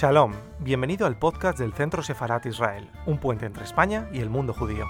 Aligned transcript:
Shalom, 0.00 0.32
bienvenido 0.60 1.06
al 1.06 1.18
podcast 1.18 1.58
del 1.58 1.74
Centro 1.74 2.02
Sefarat 2.02 2.46
Israel, 2.46 2.90
un 3.04 3.18
puente 3.18 3.44
entre 3.44 3.64
España 3.64 4.08
y 4.14 4.20
el 4.20 4.30
mundo 4.30 4.54
judío. 4.54 4.86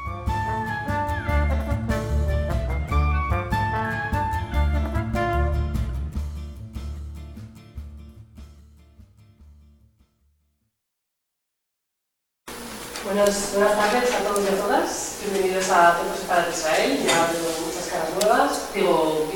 Buenas, 13.05 13.53
tardes 13.53 14.15
a 14.15 14.19
todos 14.29 14.45
y 14.45 14.55
a 14.55 14.59
todas. 14.61 15.19
Bienvenidos 15.25 15.71
a 15.71 15.97
Centro 15.97 16.17
Sefarat 16.17 16.53
Israel. 16.53 17.05
Ya 17.05 17.33
veo 17.33 17.67
muchas 17.67 17.89
caras 17.89 18.11
nuevas, 18.15 18.73
digo, 18.73 19.29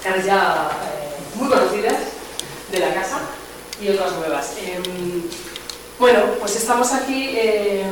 caras 0.00 0.24
ya 0.24 0.70
eh, 0.84 1.34
muy 1.34 1.48
conocidas 1.48 2.04
de 2.70 2.78
la 2.78 2.94
casa 2.94 3.18
y 3.80 3.88
otras 3.88 4.12
nuevas. 4.12 4.52
Em, 4.64 5.22
bueno, 5.98 6.20
pues 6.38 6.56
estamos 6.56 6.92
aquí 6.92 7.36
em, 7.38 7.84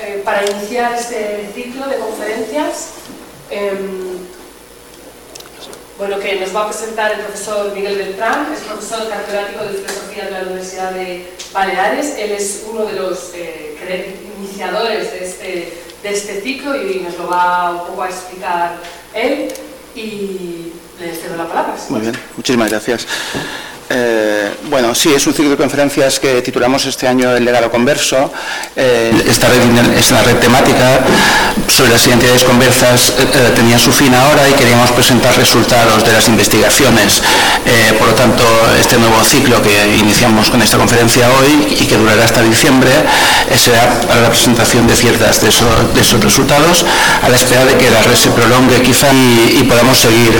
eh, 0.00 0.22
para 0.24 0.44
iniciar 0.44 0.94
este 0.94 1.50
ciclo 1.54 1.86
de 1.86 1.96
conferencias. 1.98 2.90
em, 3.50 4.14
bueno, 5.96 6.18
que 6.18 6.40
nos 6.40 6.54
va 6.54 6.62
a 6.64 6.68
presentar 6.68 7.12
el 7.12 7.20
profesor 7.20 7.72
Miguel 7.72 7.96
Beltrán, 7.96 8.52
es 8.52 8.60
profesor 8.60 9.08
catedrático 9.08 9.62
de 9.62 9.74
Filosofía 9.74 10.24
de 10.24 10.30
la 10.32 10.42
Universidad 10.42 10.90
de 10.90 11.32
Baleares. 11.52 12.16
Él 12.18 12.32
es 12.32 12.64
uno 12.68 12.84
de 12.84 12.94
los 12.94 13.30
eh, 13.34 14.16
iniciadores 14.40 15.12
de 15.12 15.24
este, 15.24 15.72
de 16.02 16.10
este 16.12 16.40
ciclo 16.40 16.74
y 16.74 17.00
nos 17.00 17.16
lo 17.16 17.28
va 17.28 17.70
un 17.70 17.86
poco 17.86 18.02
a 18.02 18.08
explicar 18.08 18.76
él. 19.14 19.52
Y 19.94 20.72
le 20.98 21.14
cedo 21.14 21.36
la 21.36 21.46
palabra. 21.46 21.76
Muy 21.88 22.00
bien, 22.00 22.18
muchísimas 22.36 22.70
gracias. 22.70 23.06
Eh, 23.90 24.50
bueno, 24.70 24.94
sí, 24.94 25.12
es 25.14 25.26
un 25.26 25.34
ciclo 25.34 25.50
de 25.50 25.56
conferencias 25.56 26.18
que 26.18 26.40
titulamos 26.40 26.86
este 26.86 27.06
año 27.06 27.34
El 27.36 27.44
legado 27.44 27.70
converso. 27.70 28.32
Eh, 28.74 29.12
esta, 29.28 29.48
red, 29.48 29.60
esta 29.96 30.22
red 30.22 30.36
temática 30.36 31.00
sobre 31.68 31.90
las 31.90 32.06
identidades 32.06 32.44
conversas 32.44 33.10
eh, 33.10 33.26
eh, 33.32 33.52
tenía 33.54 33.78
su 33.78 33.92
fin 33.92 34.14
ahora 34.14 34.48
y 34.48 34.52
queríamos 34.52 34.90
presentar 34.92 35.36
resultados 35.36 36.04
de 36.04 36.12
las 36.12 36.28
investigaciones. 36.28 37.22
Por 37.98 38.08
lo 38.08 38.14
tanto, 38.14 38.44
este 38.78 38.98
nuevo 38.98 39.22
ciclo 39.24 39.62
que 39.62 39.96
iniciamos 39.96 40.50
con 40.50 40.60
esta 40.60 40.76
conferencia 40.76 41.28
hoy 41.38 41.76
y 41.80 41.86
que 41.86 41.96
durará 41.96 42.24
hasta 42.24 42.42
diciembre 42.42 42.90
será 43.56 44.00
para 44.06 44.20
la 44.20 44.28
presentación 44.28 44.86
de 44.86 44.94
ciertas 44.94 45.40
de 45.40 45.48
esos 45.48 46.20
resultados 46.20 46.84
a 47.22 47.28
la 47.28 47.36
espera 47.36 47.64
de 47.64 47.76
que 47.76 47.90
la 47.90 48.02
red 48.02 48.14
se 48.14 48.30
prolongue 48.30 48.82
quizá 48.82 49.12
y, 49.12 49.58
y 49.60 49.62
podamos 49.64 49.98
seguir 49.98 50.32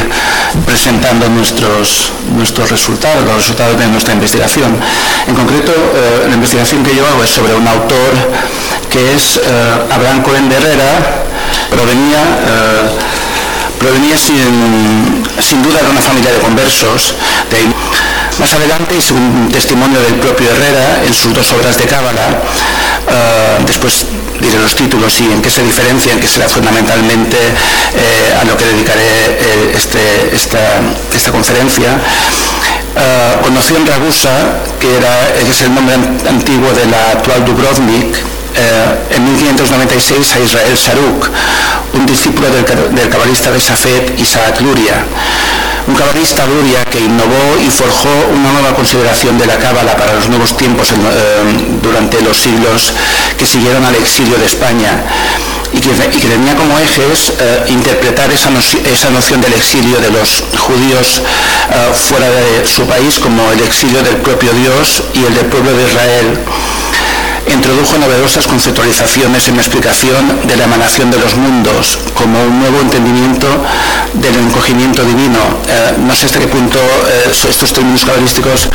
presentando 0.67 1.29
nuestros, 1.29 2.13
nuestros 2.37 2.71
resultados, 2.71 3.44
resultados 3.45 3.79
de 3.79 3.87
nuestra 3.89 4.15
investigación. 4.15 4.73
En 5.29 5.35
concreto, 5.35 5.71
eh, 5.73 6.25
la 6.29 6.35
investigación 6.35 6.83
que 6.83 6.97
yo 6.97 7.07
hago 7.07 7.23
es 7.23 7.29
sobre 7.31 7.55
un 7.55 7.69
autor 7.69 8.13
que 8.89 9.13
es 9.15 9.37
eh, 9.37 9.93
Abraham 9.93 10.23
Cohen 10.23 10.49
de 10.49 10.57
Herrera, 10.57 10.91
provenía, 11.69 12.21
eh, 12.25 12.89
provenía 13.79 14.17
sin, 14.17 15.23
sin 15.43 15.63
duda 15.63 15.83
de 15.83 15.91
una 15.91 16.01
familia 16.01 16.33
de 16.33 16.39
conversos, 16.39 17.15
más 18.41 18.53
adelante 18.55 18.97
hice 18.97 19.13
un 19.13 19.49
testimonio 19.53 20.01
del 20.01 20.15
propio 20.15 20.51
Herrera 20.51 21.05
en 21.07 21.13
sus 21.15 21.33
dos 21.35 21.53
obras 21.53 21.77
de 21.77 21.85
Cábala. 21.85 22.41
Después 23.67 24.07
diré 24.41 24.59
los 24.59 24.75
títulos 24.75 25.21
y 25.21 25.25
en 25.31 25.41
qué 25.41 25.51
se 25.51 25.63
diferencian, 25.63 26.19
que 26.19 26.27
será 26.27 26.49
fundamentalmente 26.49 27.37
eh, 27.37 28.41
a 28.41 28.45
lo 28.45 28.57
que 28.57 28.65
dedicaré 28.65 29.39
este- 29.77 30.35
esta, 30.35 30.59
esta 31.15 31.31
conferencia. 31.31 31.95
Eh, 32.97 33.37
conoció 33.43 33.77
en 33.77 33.87
Ragusa, 33.87 34.31
que, 34.79 34.97
era, 34.97 35.29
es 35.51 35.63
el 35.63 35.75
nombre 35.75 35.95
an- 35.97 36.19
antiguo 36.29 36.71
de 36.73 36.87
la 36.87 37.11
actual 37.13 37.45
Dubrovnik, 37.45 38.15
eh, 38.55 39.17
en 39.17 39.25
1596 39.25 40.33
a 40.37 40.39
Israel 40.39 40.79
Saruk, 40.79 41.29
un 41.95 42.07
discípulo 42.07 42.49
del, 42.51 42.65
ca- 42.65 42.77
del 42.77 43.09
cabalista 43.09 43.51
de 43.51 43.59
Safed, 43.61 44.17
Isaac 44.19 44.61
Luria. 44.61 45.03
Un 45.89 45.95
cabalista 45.97 46.47
Luria 46.47 46.85
que 46.85 47.01
innovó 47.01 47.59
y 47.61 47.69
forjó 47.69 48.09
una 48.33 48.53
nueva 48.53 48.75
consideración 48.75 49.37
de 49.39 49.47
la 49.47 49.57
cábala 49.59 49.97
para 49.97 50.15
los 50.15 50.29
nuevos 50.29 50.57
tiempos 50.57 50.93
eh, 50.93 50.97
durante 51.83 52.23
los 52.23 52.37
siglos 52.39 52.93
que 53.37 53.45
siguieron 53.45 53.85
al 53.85 53.95
exilio 53.97 54.39
de 54.39 54.47
España 54.47 55.03
y 55.75 55.81
que, 55.81 56.29
tenía 56.29 56.55
como 56.55 56.79
ejes 56.79 57.33
eh, 57.39 57.65
interpretar 57.69 58.31
esa, 58.31 58.51
esa 58.91 59.11
noción 59.11 59.41
del 59.41 59.53
exilio 59.55 59.99
de 59.99 60.11
los 60.11 60.45
judíos 60.57 61.21
eh, 61.71 61.93
fuera 61.95 62.31
de 62.31 62.67
su 62.67 62.87
país 62.87 63.19
como 63.19 63.51
el 63.51 63.61
exilio 63.61 64.03
del 64.03 64.17
propio 64.19 64.53
Dios 64.53 65.03
y 65.15 65.25
el 65.25 65.35
del 65.35 65.47
pueblo 65.47 65.73
de 65.73 65.85
Israel 65.85 66.39
introdujo 67.53 67.99
novedosas 67.99 68.47
conceptualizaciones 68.47 69.49
en 69.49 69.57
la 69.57 69.63
explicación 69.63 70.47
de 70.47 70.57
la 70.57 70.65
emanación 70.65 71.11
de 71.11 71.19
los 71.19 71.35
mundos 71.35 71.99
como 72.15 72.43
un 72.43 72.61
nuevo 72.61 72.81
entendimiento 72.81 73.47
del 74.15 74.35
encogimiento 74.37 75.05
divino. 75.05 75.41
Eh, 75.69 75.95
no 75.99 76.15
sé 76.15 76.27
hasta 76.27 76.39
qué 76.39 76.49
punto 76.49 76.79
eh, 76.79 77.31
estos 77.31 77.73
términos 77.73 78.05
cabalísticos 78.05 78.69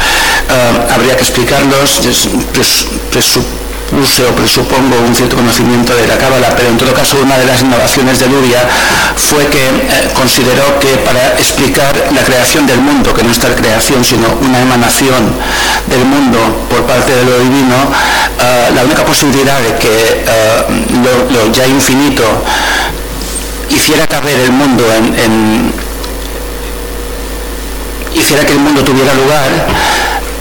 habría 0.93 1.15
que 1.15 1.23
explicarlos. 1.23 1.99
Presupuse 3.89 4.23
o 4.25 4.35
presupongo 4.35 4.95
un 5.01 5.15
cierto 5.15 5.35
conocimiento 5.35 5.95
de 5.95 6.05
la 6.07 6.17
cábala, 6.17 6.55
pero 6.55 6.69
en 6.69 6.77
todo 6.77 6.93
caso 6.93 7.17
una 7.21 7.37
de 7.37 7.45
las 7.45 7.61
innovaciones 7.61 8.19
de 8.19 8.27
Luria 8.27 8.61
fue 9.15 9.45
que 9.47 9.59
eh, 9.59 10.09
consideró 10.13 10.79
que 10.79 10.97
para 11.05 11.33
explicar 11.39 11.95
la 12.13 12.21
creación 12.21 12.67
del 12.67 12.79
mundo, 12.79 13.13
que 13.13 13.23
no 13.23 13.31
es 13.31 13.39
tal 13.39 13.55
creación, 13.55 14.03
sino 14.05 14.27
una 14.41 14.61
emanación 14.61 15.33
del 15.87 16.05
mundo 16.05 16.39
por 16.69 16.85
parte 16.85 17.13
de 17.15 17.25
lo 17.25 17.39
divino, 17.39 17.75
eh, 18.39 18.69
la 18.75 18.83
única 18.83 19.03
posibilidad 19.03 19.59
de 19.59 19.75
que 19.77 20.23
eh, 20.25 20.63
lo, 21.31 21.51
ya 21.51 21.65
infinito 21.65 22.23
hiciera 23.69 24.07
caber 24.07 24.39
el 24.39 24.51
mundo 24.51 24.83
en, 24.93 25.73
hiciera 28.13 28.45
que 28.45 28.53
el 28.53 28.59
mundo 28.59 28.83
tuviera 28.83 29.13
lugar, 29.13 29.49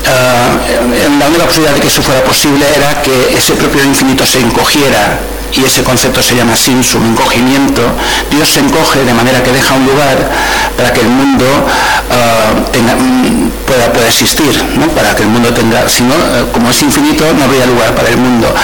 eh, 0.08 1.08
la 1.18 1.26
única 1.26 1.44
posibilidad 1.44 1.74
de 1.74 1.80
que 1.80 1.88
eso 1.88 2.02
fuera 2.02 2.22
posible 2.24 2.64
era 2.76 3.02
que 3.02 3.34
ese 3.36 3.52
propio 3.54 3.84
infinito 3.84 4.24
se 4.24 4.40
encogiera 4.40 5.18
y 5.52 5.64
ese 5.64 5.82
concepto 5.82 6.22
se 6.22 6.34
llama 6.36 6.56
simsum, 6.56 7.04
encogimiento. 7.04 7.82
Dios 8.30 8.48
se 8.48 8.60
encoge 8.60 9.04
de 9.04 9.14
manera 9.14 9.42
que 9.42 9.50
deja 9.50 9.74
un 9.74 9.86
lugar 9.86 10.16
para 10.76 10.92
que 10.92 11.00
el 11.00 11.08
mundo 11.08 11.44
eh, 12.10 12.80
mm, 12.80 13.48
pueda, 13.66 13.92
pueda 13.92 14.08
existir, 14.08 14.52
¿no? 14.78 14.88
para 14.88 15.14
que 15.14 15.22
el 15.22 15.28
mundo 15.28 15.52
tenga, 15.52 15.80
eh, 15.80 16.44
como 16.52 16.70
es 16.70 16.82
infinito, 16.82 17.24
no 17.34 17.44
habría 17.44 17.66
lugar 17.66 17.94
para 17.94 18.08
el 18.08 18.16
mundo. 18.16 18.54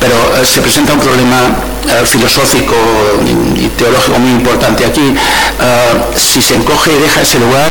Pero 0.00 0.44
se 0.44 0.60
presenta 0.60 0.92
un 0.94 1.00
problema 1.00 1.56
filosófico 2.04 2.74
y, 3.56 3.68
teológico 3.68 4.18
muy 4.18 4.30
importante 4.30 4.84
aquí. 4.84 5.14
Si 6.14 6.40
se 6.40 6.54
encoge 6.54 6.92
y 6.92 6.98
deja 6.98 7.20
ese 7.22 7.38
lugar, 7.38 7.70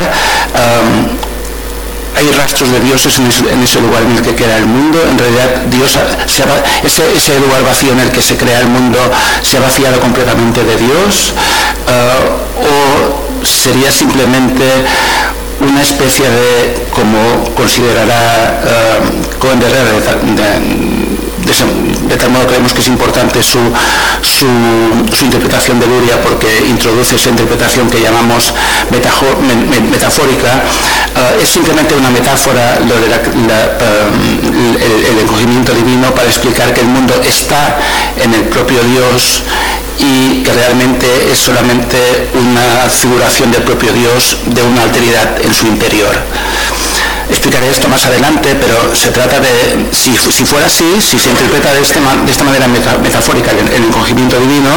hay 2.20 2.30
rastros 2.32 2.72
de 2.72 2.80
dioses 2.82 3.18
en 3.18 3.28
ese, 3.64 3.80
lugar 3.82 4.04
en 4.04 4.12
el 4.18 4.22
que 4.22 4.36
queda 4.36 4.58
el 4.58 4.66
mundo. 4.66 5.00
En 5.10 5.18
realidad, 5.18 5.64
Dios 5.70 5.98
se 6.28 6.44
ha 6.44 6.46
ese, 6.84 7.04
ese 7.16 7.40
lugar 7.40 7.64
vacío 7.64 7.92
en 7.94 8.00
el 8.00 8.12
que 8.12 8.22
se 8.22 8.36
crea 8.36 8.60
el 8.60 8.68
mundo 8.68 9.00
se 9.42 9.58
ha 9.58 9.62
vaciado 9.62 10.00
completamente 10.00 10.64
de 10.64 10.76
Dios. 10.78 11.34
eh, 11.88 12.66
o 13.42 13.46
sería 13.46 13.90
simplemente 13.92 14.66
una 15.62 15.82
especie 15.82 16.26
de, 16.30 16.88
como 16.92 17.54
considerará 17.56 18.62
eh, 18.66 19.38
Cohen 19.40 19.60
de 19.60 19.68
de 19.68 19.74
de- 19.74 21.29
de 21.50 22.16
tal 22.16 22.30
modo 22.32 22.46
creemos 22.46 22.74
que 22.74 22.82
es 22.82 22.88
importante 22.88 23.42
su, 23.42 23.60
su, 24.22 25.26
interpretación 25.26 25.80
de 25.80 25.88
Luria 25.88 26.22
porque 26.22 26.48
introduce 26.68 27.16
esa 27.16 27.30
interpretación 27.30 27.90
que 27.90 28.02
llamamos 28.02 28.54
metafórica. 28.92 30.64
Eh, 31.16 31.42
es 31.42 31.50
simplemente 31.50 31.96
una 31.96 32.10
metáfora 32.12 32.80
lo 32.80 32.96
eh, 32.96 33.08
el, 34.80 35.06
el 35.06 35.20
encogimiento 35.20 35.74
divino 35.74 36.14
para 36.14 36.28
explicar 36.28 36.74
que 36.74 36.82
el 36.82 36.88
mundo 36.88 37.20
está 37.28 37.80
en 38.18 38.34
el 38.34 38.44
propio 38.44 38.80
Dios 38.84 39.44
y 40.00 40.44
que 40.44 40.54
realmente 40.54 41.32
es 41.32 41.38
solamente 41.38 42.30
una 42.34 42.90
figuración 42.90 43.52
del 43.52 43.64
propio 43.64 43.92
Dios 43.92 44.38
de 44.46 44.62
una 44.64 44.84
alteridad 44.84 45.42
en 45.42 45.54
su 45.54 45.68
interior. 45.68 46.16
Explicaré 47.30 47.70
esto 47.70 47.88
más 47.88 48.04
adelante, 48.06 48.56
pero 48.60 48.94
se 48.96 49.12
trata 49.12 49.40
de, 49.40 49.86
si, 49.92 50.12
fuera 50.46 50.66
así, 50.66 50.84
si 51.00 51.20
se 51.20 51.30
interpreta 51.30 51.74
de, 51.74 51.82
este 51.82 52.00
esta 52.28 52.44
manera 52.44 52.68
meta- 52.68 52.98
metafórica 52.98 53.52
el, 53.52 53.84
encogimiento 53.84 54.40
divino, 54.40 54.70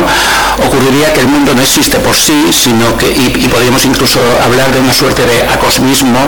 ocurriría 0.67 1.13
que 1.15 1.21
el 1.21 1.29
mundo 1.29 1.55
no 1.55 1.63
existe 1.63 1.99
por 1.99 2.15
sí, 2.15 2.51
sino 2.53 2.97
que, 2.99 3.07
y, 3.09 3.49
podríamos 3.49 3.85
incluso 3.87 4.21
hablar 4.45 4.71
de 4.71 4.81
una 4.81 4.93
suerte 4.93 5.23
de 5.27 5.43
acosmismo 5.49 6.19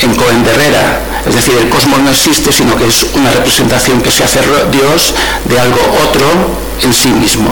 en 0.00 0.14
Cohen 0.16 0.42
de 0.44 0.50
Herrera. 0.50 1.00
Es 1.26 1.34
decir, 1.34 1.54
el 1.56 1.68
cosmos 1.68 2.00
no 2.00 2.10
existe, 2.10 2.52
sino 2.52 2.76
que 2.76 2.86
es 2.88 3.06
una 3.14 3.30
representación 3.30 4.00
que 4.02 4.10
se 4.10 4.24
hace 4.24 4.40
Dios 4.72 5.14
de 5.44 5.60
algo 5.60 5.78
otro 6.08 6.26
en 6.82 6.92
sí 6.92 7.08
mismo. 7.10 7.48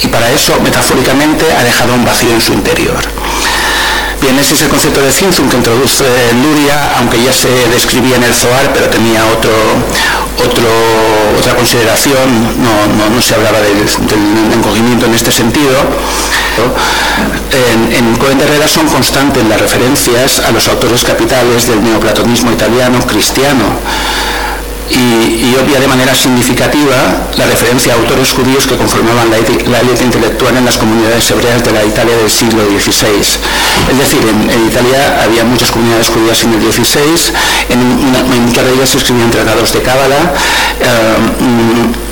Y 0.00 0.06
para 0.06 0.30
eso, 0.30 0.58
metafóricamente, 0.62 1.44
ha 1.52 1.62
dejado 1.64 1.92
un 1.94 2.04
vacío 2.04 2.32
en 2.32 2.40
su 2.40 2.52
interior. 2.52 3.19
Bien, 4.20 4.38
ese 4.38 4.52
es 4.52 4.62
el 4.62 4.68
concepto 4.68 5.00
de 5.00 5.10
Zinzum 5.10 5.48
que 5.48 5.56
introduce 5.56 6.04
Luria, 6.42 6.98
aunque 6.98 7.22
ya 7.22 7.32
se 7.32 7.48
describía 7.72 8.16
en 8.16 8.24
el 8.24 8.34
Zohar, 8.34 8.70
pero 8.74 8.88
tenía 8.90 9.24
otro, 9.26 9.50
otra 11.38 11.56
consideración, 11.56 12.62
no, 12.62 13.22
se 13.22 13.34
hablaba 13.34 13.60
del, 13.60 13.78
encogimiento 14.52 15.06
en 15.06 15.14
este 15.14 15.32
sentido. 15.32 15.72
En, 17.72 17.92
en 17.92 18.16
Cohen 18.16 18.40
Herrera 18.40 18.68
son 18.68 18.88
constantes 18.88 19.42
las 19.46 19.58
referencias 19.58 20.40
a 20.40 20.50
los 20.50 20.68
autores 20.68 21.02
capitales 21.02 21.66
del 21.66 21.82
neoplatonismo 21.82 22.52
italiano 22.52 22.98
cristiano 23.06 23.64
y, 24.90 25.56
obvia 25.60 25.80
de 25.80 25.88
manera 25.88 26.14
significativa 26.14 27.28
la 27.36 27.46
referencia 27.46 27.92
a 27.92 27.96
autores 27.96 28.32
judíos 28.32 28.66
que 28.66 28.76
conformaban 28.76 29.30
la, 29.30 29.36
élite 29.80 30.04
intelectual 30.04 30.56
en 30.56 30.64
las 30.64 30.76
comunidades 30.76 31.30
hebreas 31.30 31.62
de 31.64 31.72
la 31.72 31.84
Italia 31.84 32.16
del 32.16 32.30
siglo 32.30 32.64
XVI. 32.64 33.20
Es 33.90 33.98
decir, 33.98 34.20
en, 34.28 34.66
Italia 34.66 35.22
había 35.22 35.44
muchas 35.44 35.70
comunidades 35.70 36.08
judías 36.08 36.42
en 36.44 36.54
el 36.54 36.72
XVI, 36.72 37.32
en, 37.68 38.46
muchas 38.46 38.64
de 38.64 38.72
ellas 38.74 38.88
se 38.88 38.98
escribían 38.98 39.30
tratados 39.30 39.72
de 39.72 39.82
Cábala. 39.82 40.34
Eh, 40.80 42.10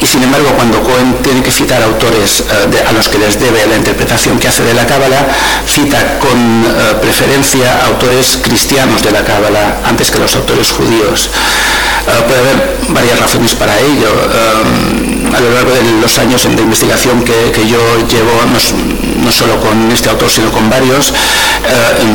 y 0.00 0.06
sin 0.06 0.22
embargo 0.22 0.50
cuando 0.54 0.82
Cohen 0.82 1.14
tiene 1.22 1.42
que 1.42 1.50
citar 1.50 1.82
autores 1.82 2.40
eh, 2.40 2.84
a 2.86 2.92
los 2.92 3.08
que 3.08 3.18
les 3.18 3.38
debe 3.40 3.66
la 3.66 3.76
interpretación 3.76 4.38
que 4.38 4.48
hace 4.48 4.62
de 4.62 4.74
la 4.74 4.86
Cábala, 4.86 5.26
cita 5.66 6.18
con 6.18 6.38
eh, 6.38 6.94
preferencia 7.00 7.84
autores 7.86 8.38
cristianos 8.42 9.02
de 9.02 9.10
la 9.10 9.24
Cábala 9.24 9.78
antes 9.84 10.10
que 10.10 10.18
los 10.18 10.34
autores 10.36 10.70
judíos. 10.70 11.30
Eh, 12.08 12.22
puede 12.26 12.40
haber 12.40 12.76
varias 12.88 13.20
razones 13.20 13.54
para 13.54 13.78
ello. 13.78 14.08
a 15.28 15.40
lo 15.40 15.50
largo 15.52 15.70
de 15.70 16.00
los 16.00 16.18
años 16.18 16.42
de 16.42 16.62
investigación 16.62 17.22
que, 17.22 17.52
yo 17.68 17.78
llevo, 18.08 18.32
no, 19.22 19.30
solo 19.30 19.60
con 19.60 19.92
este 19.92 20.08
autor, 20.08 20.30
sino 20.30 20.50
con 20.50 20.70
varios, 20.70 21.12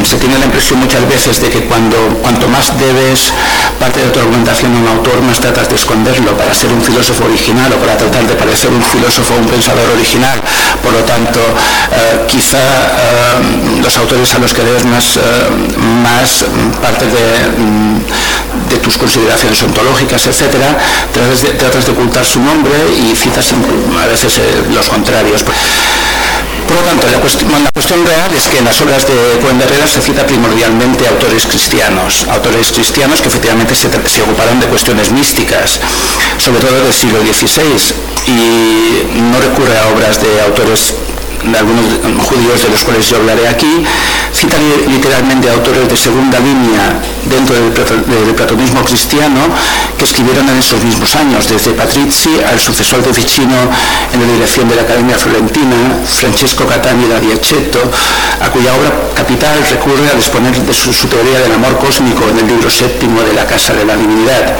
se 0.04 0.18
tiene 0.18 0.40
la 0.40 0.46
impresión 0.46 0.80
muchas 0.80 1.08
veces 1.08 1.40
de 1.40 1.50
que 1.50 1.62
cuando, 1.66 1.96
cuanto 2.24 2.48
más 2.48 2.74
debes 2.80 3.32
parte 3.80 4.02
de 4.02 4.10
tu 4.10 4.20
argumentación 4.20 4.76
a 4.76 4.80
un 4.80 4.88
autor, 4.88 5.22
más 5.22 5.40
tratas 5.40 5.70
de 5.70 5.76
esconderlo 5.76 6.36
para 6.36 6.54
ser 6.56 6.72
un 6.72 6.82
filósofo 6.82 7.26
original 7.26 7.72
para 7.74 7.98
tratar 7.98 8.26
de 8.26 8.34
parecer 8.34 8.72
un 8.72 8.82
filósofo 8.82 9.36
o 9.36 9.38
un 9.38 9.48
pensador 9.48 9.90
original. 9.96 10.42
Por 10.84 10.92
lo 10.92 11.00
tanto, 11.06 11.40
eh, 11.40 12.26
quizá 12.28 12.60
eh, 12.60 13.82
los 13.82 13.98
autores 13.98 14.36
a 14.36 14.40
los 14.40 14.54
que 14.54 14.64
lees 14.64 14.84
más, 14.84 15.16
eh, 15.16 15.22
parte 16.82 17.06
de, 17.06 18.76
de, 18.76 18.78
tus 18.84 18.98
consideraciones 18.98 19.64
ontológicas, 19.64 20.28
etcétera, 20.28 20.78
tratas 21.58 21.86
de, 21.86 21.92
ocultar 21.92 22.26
su 22.26 22.42
nombre 22.42 22.74
y 23.00 23.16
citas 23.16 23.54
a 23.54 24.08
veces 24.08 24.42
los 24.76 24.90
contrarios. 24.90 25.46
Por 26.68 26.78
lo 26.78 26.84
tanto, 26.84 27.08
la 27.12 27.20
cuestión, 27.20 28.06
real 28.06 28.32
es 28.36 28.48
que 28.48 28.58
en 28.58 28.66
las 28.66 28.80
obras 28.82 29.06
de 29.08 29.40
Cohen 29.42 29.60
de 29.60 29.66
Herrera 29.66 29.88
se 29.88 30.02
cita 30.02 30.26
primordialmente 30.26 31.08
autores 31.08 31.46
cristianos, 31.46 32.26
autores 32.30 32.72
cristianos 32.72 33.22
que 33.22 33.28
efectivamente 33.28 33.76
se, 33.76 33.90
se 33.90 34.22
ocuparon 34.22 34.60
de 34.60 34.68
cuestiones 34.68 35.12
místicas, 35.12 35.80
sobre 36.38 36.60
todo 36.60 36.84
del 36.84 36.94
siglo 36.94 37.20
XVI, 37.22 38.13
y 38.28 39.22
no 39.22 39.40
recurre 39.40 39.78
a 39.78 39.88
obras 39.94 40.22
de 40.22 40.42
autores 40.42 40.96
de 41.44 41.58
algunos 41.58 41.86
judíos 42.26 42.64
de 42.64 42.70
los 42.70 42.84
cuales 42.84 43.08
yo 43.10 43.18
hablaré 43.18 43.48
aquí, 43.48 43.84
cita 44.32 44.56
literalmente 44.88 45.50
autores 45.50 45.90
de 45.90 45.98
segunda 45.98 46.40
línea 46.40 47.02
dentro 47.26 47.56
del, 47.56 48.34
platonismo 48.34 48.84
cristiano 48.84 49.40
que 49.98 50.06
escribieron 50.06 50.48
en 50.50 50.58
esos 50.58 50.82
mismos 50.84 51.16
años, 51.16 51.48
desde 51.48 51.72
Patrizzi 51.72 52.30
al 52.50 52.60
sucesor 52.60 53.04
de 53.04 53.14
Ficino 53.14 53.56
en 54.14 54.20
la 54.20 54.34
dirección 54.34 54.68
de 54.70 54.76
la 54.76 54.82
Academia 54.84 55.18
Florentina, 55.18 55.76
Francesco 56.06 56.66
Catani 56.66 57.08
da 57.08 57.20
Diacetto, 57.20 57.80
a 58.40 58.50
cuya 58.50 58.74
obra 58.74 58.92
capital 59.14 59.60
recurre 59.70 60.10
a 60.12 60.16
disponer 60.16 60.56
de 60.56 60.74
su, 60.74 60.92
teoría 61.08 61.42
del 61.42 61.54
amor 61.54 61.78
cósmico 61.78 62.28
en 62.30 62.40
el 62.40 62.48
libro 62.48 62.70
séptimo 62.70 63.22
de 63.22 63.34
la 63.34 63.46
Casa 63.46 63.74
de 63.74 63.86
la 63.86 63.96
Divinidad. 63.96 64.56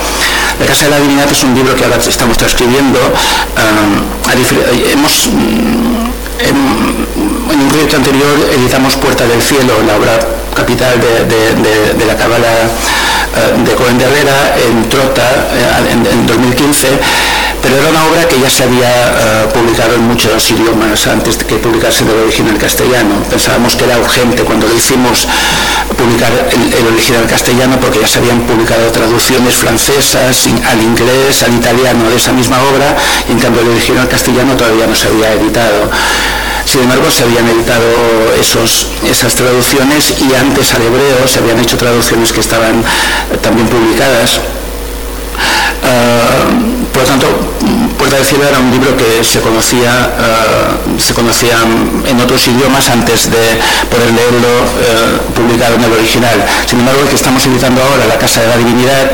La 0.60 0.66
Casa 0.66 0.86
de 0.86 0.92
la 0.92 1.00
Divinidad 1.00 1.30
es 1.32 1.44
un 1.44 1.56
libro 1.56 1.76
que 1.76 1.84
ahora 1.84 1.98
estamos 1.98 2.38
transcribiendo. 2.38 3.00
Ah, 3.58 4.34
hemos 4.92 5.30
en, 6.40 6.56
un 7.62 7.70
proyecto 7.70 7.98
anterior 7.98 8.50
editamos 8.54 8.96
Puerta 8.96 9.26
del 9.26 9.42
Cielo, 9.42 9.74
la 9.86 9.96
obra 9.98 10.20
capital 10.56 11.00
de, 11.00 12.06
la 12.06 12.16
Cábala 12.16 12.48
eh, 12.48 13.64
de 13.66 13.72
Cohen 13.74 13.98
de 13.98 14.06
Herrera 14.06 14.56
en 14.68 14.90
Trota 14.90 15.48
eh, 15.54 15.92
en, 15.92 16.28
2015, 16.28 16.88
pero 17.64 17.78
era 17.78 17.90
una 17.90 18.06
obra 18.08 18.28
que 18.28 18.38
ya 18.42 18.50
se 18.50 18.64
había 18.64 18.92
eh, 18.92 19.48
publicado 19.54 19.96
en 19.96 20.04
muchos 20.04 20.52
idiomas 20.52 21.08
antes 21.08 21.40
de 21.40 21.46
que 21.46 21.56
publicarse 21.56 22.04
el 22.04 22.10
original 22.12 22.58
castellano. 22.58 23.24
Pensábamos 23.30 23.78
que 23.78 23.86
era 23.86 23.98
urgente 23.98 24.44
cuando 24.44 24.68
lo 24.68 24.76
hicimos 24.76 25.26
publicar 25.98 26.32
el, 26.52 26.88
original 26.88 27.26
castellano 27.26 27.80
porque 27.80 28.00
ya 28.02 28.08
se 28.08 28.20
habían 28.20 28.42
publicado 28.42 28.92
traducciones 28.92 29.56
francesas 29.56 30.46
al 30.70 30.82
inglés, 30.84 31.42
al 31.44 31.54
italiano 31.54 32.10
de 32.10 32.18
esa 32.18 32.34
misma 32.34 32.62
obra 32.64 32.98
y 33.30 33.32
en 33.32 33.40
cambio 33.40 33.62
el 33.62 33.70
original 33.70 34.10
castellano 34.10 34.58
todavía 34.58 34.86
no 34.86 34.96
se 34.96 35.08
había 35.08 35.32
editado. 35.32 35.90
Sin 36.66 36.82
embargo, 36.82 37.10
se 37.12 37.24
habían 37.24 37.48
editado 37.48 37.86
esos, 38.40 38.88
esas 39.10 39.36
traducciones 39.36 40.14
y 40.20 40.36
antes 40.36 40.74
al 40.74 40.82
hebreo 40.82 41.28
se 41.28 41.40
habían 41.40 41.60
hecho 41.60 41.78
traducciones 41.78 42.34
que 42.34 42.42
estaban 42.42 42.84
también 43.42 43.68
publicadas. 43.68 44.42
Ah, 45.84 46.48
por 46.92 47.02
lo 47.02 47.08
tanto, 47.08 47.28
Puerta 47.98 48.18
del 48.18 48.26
Cielo 48.26 48.44
era 48.48 48.60
un 48.60 48.72
libro 48.72 48.96
que 48.98 49.24
se 49.24 49.40
conocía, 49.40 50.12
ah, 50.18 50.78
se 50.98 51.14
conocía 51.14 51.58
en 52.06 52.20
otros 52.20 52.48
idiomas 52.48 52.90
antes 52.90 53.30
de 53.32 53.60
poder 53.90 54.12
leerlo 54.12 54.52
eh, 54.80 55.20
publicado 55.36 55.76
en 55.76 55.84
el 55.84 55.94
original. 55.94 56.44
Sin 56.66 56.80
embargo, 56.80 57.02
el 57.02 57.08
que 57.08 57.16
estamos 57.16 57.46
editando 57.46 57.82
ahora, 57.82 58.06
La 58.08 58.18
Casa 58.18 58.42
de 58.42 58.48
la 58.48 58.58
Divinidad, 58.58 59.12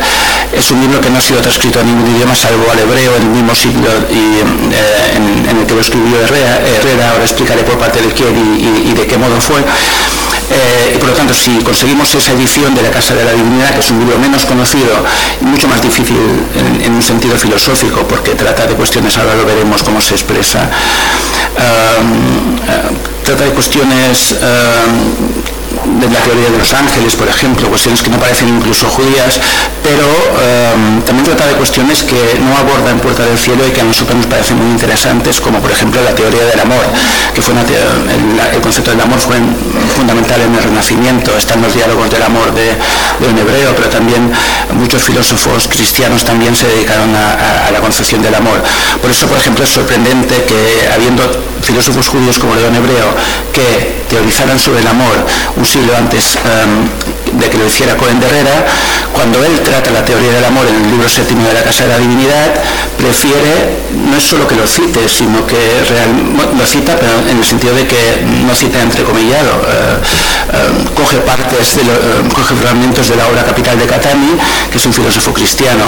es 0.52 0.72
un 0.72 0.82
libro 0.82 1.00
que 1.02 1.10
no 1.10 1.20
ha 1.20 1.22
sido 1.22 1.40
transcrito 1.42 1.80
en 1.82 1.88
ningún 1.88 2.16
idioma 2.16 2.36
salvo 2.36 2.66
al 2.72 2.80
hebreo 2.80 3.16
en 3.18 3.22
el 3.24 3.30
mismo 3.30 3.54
siglo 3.54 3.90
y, 4.10 4.42
eh, 4.74 5.50
en, 5.50 5.58
el 5.58 5.66
que 5.66 5.74
lo 5.76 5.82
escribió. 5.82 6.18
Herrera 6.22 7.12
ahora 7.12 7.24
explicaré 7.24 7.64
por 7.64 7.78
parte 7.78 8.02
de 8.02 8.08
quién 8.14 8.36
y 8.58 8.94
de 8.94 9.06
qué 9.06 9.18
modo 9.18 9.40
fue. 9.40 9.62
Eh, 10.52 10.94
y 10.96 10.98
por 10.98 11.10
lo 11.10 11.16
tanto, 11.16 11.34
si 11.34 11.60
conseguimos 11.60 12.14
esa 12.16 12.32
edición 12.32 12.74
de 12.74 12.82
la 12.82 12.90
Casa 12.90 13.14
de 13.14 13.24
la 13.24 13.34
Divinidad, 13.34 13.74
que 13.74 13.80
es 13.80 13.92
un 13.92 14.00
libro 14.00 14.18
menos 14.18 14.46
conocido 14.46 14.90
y 15.42 15.46
mucho 15.46 15.68
más 15.68 15.82
difícil 15.82 16.18
en, 16.84 16.92
un 16.92 17.04
sentido 17.04 17.38
filosófico, 17.38 18.08
porque 18.08 18.32
trata 18.32 18.66
de 18.66 18.74
cuestiones, 18.74 19.18
ahora 19.18 19.36
lo 19.36 19.46
veremos 19.46 19.84
cómo 19.84 20.02
se 20.02 20.16
expresa, 20.16 20.70
eh, 21.58 22.02
trata 23.24 23.44
de 23.44 23.52
cuestiones 23.52 24.36
de 25.86 26.10
la 26.10 26.20
teoría 26.20 26.50
de 26.50 26.58
los 26.58 26.74
ángeles, 26.74 27.16
por 27.16 27.28
ejemplo, 27.28 27.70
cuestiones 27.70 28.02
que 28.02 28.10
no 28.10 28.18
parecen 28.18 28.50
incluso 28.50 28.88
judías, 28.90 29.40
pero 29.84 30.06
em, 30.06 31.02
también 31.02 31.26
trata 31.26 31.48
de 31.48 31.54
cuestiones 31.54 32.04
que 32.04 32.40
no 32.40 32.56
abordan 32.58 33.00
Puerta 33.00 33.24
del 33.24 33.38
Cielo 33.38 33.66
y 33.68 33.72
que 33.72 33.82
a 33.82 33.84
nosotros 33.84 34.18
nos 34.18 34.28
parecen 34.28 34.58
muy 34.58 34.72
interesantes, 34.72 35.40
como 35.40 35.60
por 35.60 35.72
ejemplo 35.72 36.02
la 36.04 36.14
teoría 36.14 36.46
del 36.46 36.60
amor, 36.60 36.84
que 37.34 37.42
fue 37.42 37.54
el, 37.54 38.62
concepto 38.62 38.92
del 38.92 39.02
amor 39.02 39.20
fue 39.20 39.38
fundamental 39.96 40.42
en 40.42 40.56
el 40.56 40.64
Renacimiento, 40.64 41.36
están 41.38 41.62
los 41.62 41.74
diálogos 41.74 42.10
del 42.10 42.24
amor 42.24 42.54
de, 42.54 42.70
un 43.28 43.38
hebreo, 43.38 43.76
pero 43.76 43.90
también 43.90 44.32
muchos 44.74 45.04
filósofos 45.04 45.68
cristianos 45.68 46.24
también 46.24 46.56
se 46.56 46.68
dedicaron 46.68 47.16
a, 47.16 47.72
la 47.72 47.80
concepción 47.80 48.22
del 48.22 48.36
amor. 48.36 48.62
Por 49.02 49.12
eso, 49.12 49.28
por 49.28 49.38
ejemplo, 49.38 49.64
es 49.64 49.70
sorprendente 49.70 50.44
que 50.46 50.90
habiendo 50.94 51.24
filósofos 51.70 52.08
judíos 52.08 52.40
como 52.40 52.56
León 52.56 52.76
Hebreo 52.76 53.14
que 53.54 54.02
teorizaran 54.10 54.58
sobre 54.58 54.80
el 54.82 54.88
amor 54.88 55.14
un 55.56 55.66
siglo 55.66 55.96
antes 55.96 56.36
em, 56.36 56.90
de 57.38 57.50
que 57.50 57.58
lo 57.58 57.68
hiciera 57.68 57.96
Cohen 57.96 58.20
de 58.20 58.26
Herrera, 58.26 58.66
cuando 59.14 59.44
él 59.44 59.60
trata 59.62 59.92
la 59.92 60.04
teoría 60.04 60.32
del 60.32 60.46
amor 60.46 60.66
en 60.68 60.84
el 60.84 60.92
libro 60.92 61.08
séptimo 61.08 61.48
de 61.48 61.54
la 61.54 61.62
Casa 61.62 61.84
de 61.84 61.90
la 61.92 62.00
Divinidad, 62.00 62.50
prefiere 62.98 63.78
no 64.10 64.18
es 64.18 64.24
solo 64.24 64.48
que 64.48 64.56
lo 64.56 64.66
cite, 64.66 65.08
sino 65.08 65.46
que 65.46 65.58
lo 66.58 66.66
cita, 66.66 66.96
pero 67.00 67.12
en 67.30 67.38
el 67.38 67.46
sentido 67.46 67.74
de 67.76 67.86
que 67.86 68.24
no 68.46 68.54
cita 68.56 68.82
entrecomillado, 68.82 69.62
eh, 69.68 69.98
em, 70.54 70.86
coge 70.96 71.18
partes, 71.18 71.76
de 71.76 71.82
em, 71.82 72.30
coge 72.30 72.56
fragmentos 72.56 73.10
de 73.10 73.16
la 73.16 73.28
obra 73.28 73.44
capital 73.44 73.78
de 73.78 73.86
Catani, 73.86 74.34
que 74.72 74.78
es 74.78 74.86
un 74.86 74.94
filósofo 74.94 75.34
cristiano, 75.34 75.86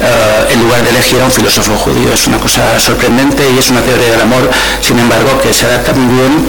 eh, 0.00 0.52
en 0.52 0.62
lugar 0.62 0.82
de 0.82 0.90
elegir 0.90 1.20
a 1.20 1.24
un 1.24 1.30
filósofo 1.30 1.76
judío. 1.76 2.12
Es 2.12 2.26
una 2.26 2.38
cosa 2.38 2.78
sorprendente 2.80 3.42
y 3.54 3.58
es 3.58 3.70
una 3.70 3.80
teoría 3.80 4.10
del 4.10 4.22
amor, 4.22 4.50
sin 4.80 4.98
embargo, 4.98 5.13
que 5.42 5.52
se 5.52 5.66
adapta 5.66 5.92
muy 5.92 6.14
bien 6.14 6.48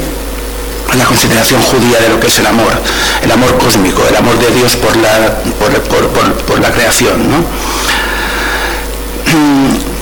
a 0.92 0.96
la 0.96 1.06
consideración 1.06 1.62
judía 1.62 2.00
de 2.00 2.10
lo 2.10 2.20
que 2.20 2.28
es 2.28 2.40
el 2.40 2.48
amor, 2.48 2.72
el 3.22 3.32
amor 3.32 3.58
cósmico, 3.58 4.04
el 4.10 4.16
amor 4.16 4.38
de 4.40 4.52
Dios 4.52 4.76
por 4.76 4.96
la, 4.98 5.38
por, 6.46 6.60
la 6.60 6.72
creación. 6.72 7.30
¿no? 7.30 7.46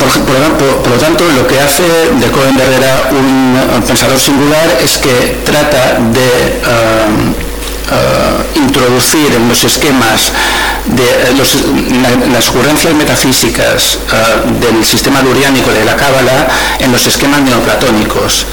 Por, 0.00 0.90
lo 0.90 0.96
tanto, 0.96 1.24
lo 1.36 1.46
que 1.46 1.60
hace 1.60 1.82
de 1.82 2.30
Cohen 2.30 2.58
Herrera 2.58 3.10
un, 3.10 3.82
pensador 3.82 4.18
singular 4.18 4.78
es 4.82 4.96
que 4.96 5.38
trata 5.44 5.98
de 6.12 6.60
um, 6.64 7.34
uh, 7.90 8.58
introducir 8.58 9.34
en 9.34 9.48
los 9.48 9.64
esquemas 9.64 10.32
de 10.86 12.30
las 12.32 12.48
ocurrencias 12.48 12.94
metafísicas 12.94 13.98
del 14.60 14.84
sistema 14.84 15.22
luriánico 15.22 15.70
de 15.70 15.84
la 15.84 15.96
Cábala 15.96 16.48
en 16.78 16.90
los 16.92 17.06
esquemas 17.06 17.42
neoplatónicos, 17.42 18.46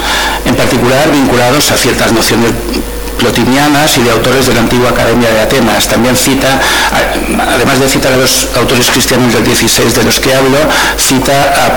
en 0.45 0.55
particular 0.55 1.11
vinculados 1.11 1.71
a 1.71 1.77
ciertas 1.77 2.11
nociones 2.11 2.51
plotinianas 3.17 3.97
y 3.97 4.03
de 4.03 4.11
autores 4.11 4.47
de 4.47 4.53
la 4.53 4.61
antigua 4.61 4.89
Academia 4.89 5.29
de 5.29 5.41
Atenas. 5.41 5.87
También 5.87 6.15
cita, 6.15 6.59
además 7.49 7.79
de 7.79 7.89
citar 7.89 8.13
a 8.13 8.17
los 8.17 8.47
autores 8.55 8.89
cristianos 8.89 9.33
del 9.33 9.43
16 9.43 9.95
de 9.95 10.03
los 10.03 10.19
que 10.19 10.33
hablo, 10.33 10.57
cita 10.97 11.33
a, 11.65 11.75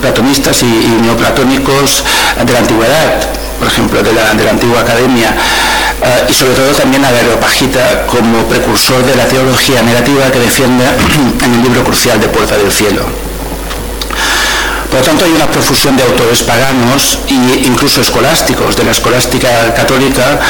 platonistas 0.00 0.62
y, 0.62 0.66
neoplatónicos 1.02 2.04
de 2.44 2.52
la 2.52 2.58
antigüedad, 2.58 3.20
por 3.58 3.68
ejemplo, 3.68 4.02
de 4.02 4.12
la, 4.12 4.30
antigua 4.50 4.80
Academia. 4.80 5.34
Eh, 6.00 6.26
y 6.28 6.32
sobre 6.32 6.54
todo 6.54 6.70
también 6.72 7.04
a 7.04 7.08
Areopagita 7.08 8.06
como 8.06 8.44
precursor 8.46 9.04
de 9.04 9.16
la 9.16 9.26
teología 9.26 9.82
negativa 9.82 10.30
que 10.30 10.38
defiende 10.38 10.84
en 11.44 11.54
el 11.54 11.62
libro 11.62 11.82
crucial 11.84 12.20
de 12.20 12.28
Puerta 12.28 12.56
del 12.56 12.70
Cielo. 12.70 13.02
Por 14.90 15.00
lo 15.00 15.04
tanto, 15.04 15.24
hay 15.26 15.32
una 15.32 15.46
profusión 15.46 15.96
de 15.96 16.02
autores 16.02 16.42
paganos 16.42 17.18
e 17.28 17.66
incluso 17.66 18.00
escolásticos 18.00 18.74
de 18.74 18.84
la 18.84 18.92
escolástica 18.92 19.74
católica 19.74 20.40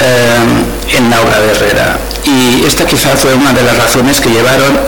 eh, 0.00 0.96
en 0.96 1.10
la 1.10 1.20
obra 1.20 1.40
de 1.40 1.50
Herrera. 1.50 1.98
Y 2.24 2.64
esta 2.64 2.86
quizá 2.86 3.10
fue 3.16 3.34
una 3.34 3.52
de 3.52 3.62
las 3.62 3.76
razones 3.76 4.20
que 4.20 4.30
llevaron 4.30 4.78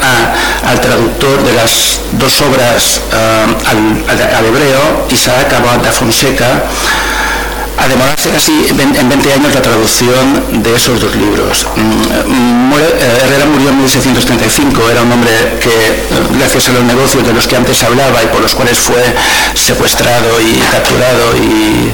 al 0.64 0.80
traductor 0.80 1.44
de 1.44 1.52
las 1.52 2.00
dos 2.12 2.40
obras 2.40 3.00
eh, 3.12 3.46
al, 3.66 4.46
hebreo, 4.46 5.06
Isaac 5.10 5.52
Abad 5.52 5.84
Fonseca, 5.92 6.64
a 7.76 7.88
demorarse 7.88 8.30
casi 8.30 8.52
en 8.68 9.08
20 9.08 9.32
años 9.32 9.54
la 9.54 9.62
traducción 9.62 10.62
de 10.62 10.74
esos 10.74 11.00
dos 11.00 11.14
libros. 11.16 11.66
Mm, 11.76 12.72
eh, 12.72 13.20
Herrera 13.22 13.46
murió 13.46 13.70
en 13.70 13.78
1635, 13.78 14.90
era 14.90 15.02
un 15.02 15.12
hombre 15.12 15.58
que, 15.60 15.68
eh, 15.68 16.04
gracias 16.38 16.68
a 16.68 16.72
los 16.72 16.84
negocios 16.84 17.26
de 17.26 17.32
los 17.32 17.46
que 17.46 17.56
antes 17.56 17.82
hablaba 17.82 18.22
y 18.22 18.26
por 18.26 18.40
los 18.40 18.54
cuales 18.54 18.78
fue 18.78 19.02
secuestrado 19.54 20.40
y 20.40 20.58
capturado 20.70 21.36
y, 21.36 21.92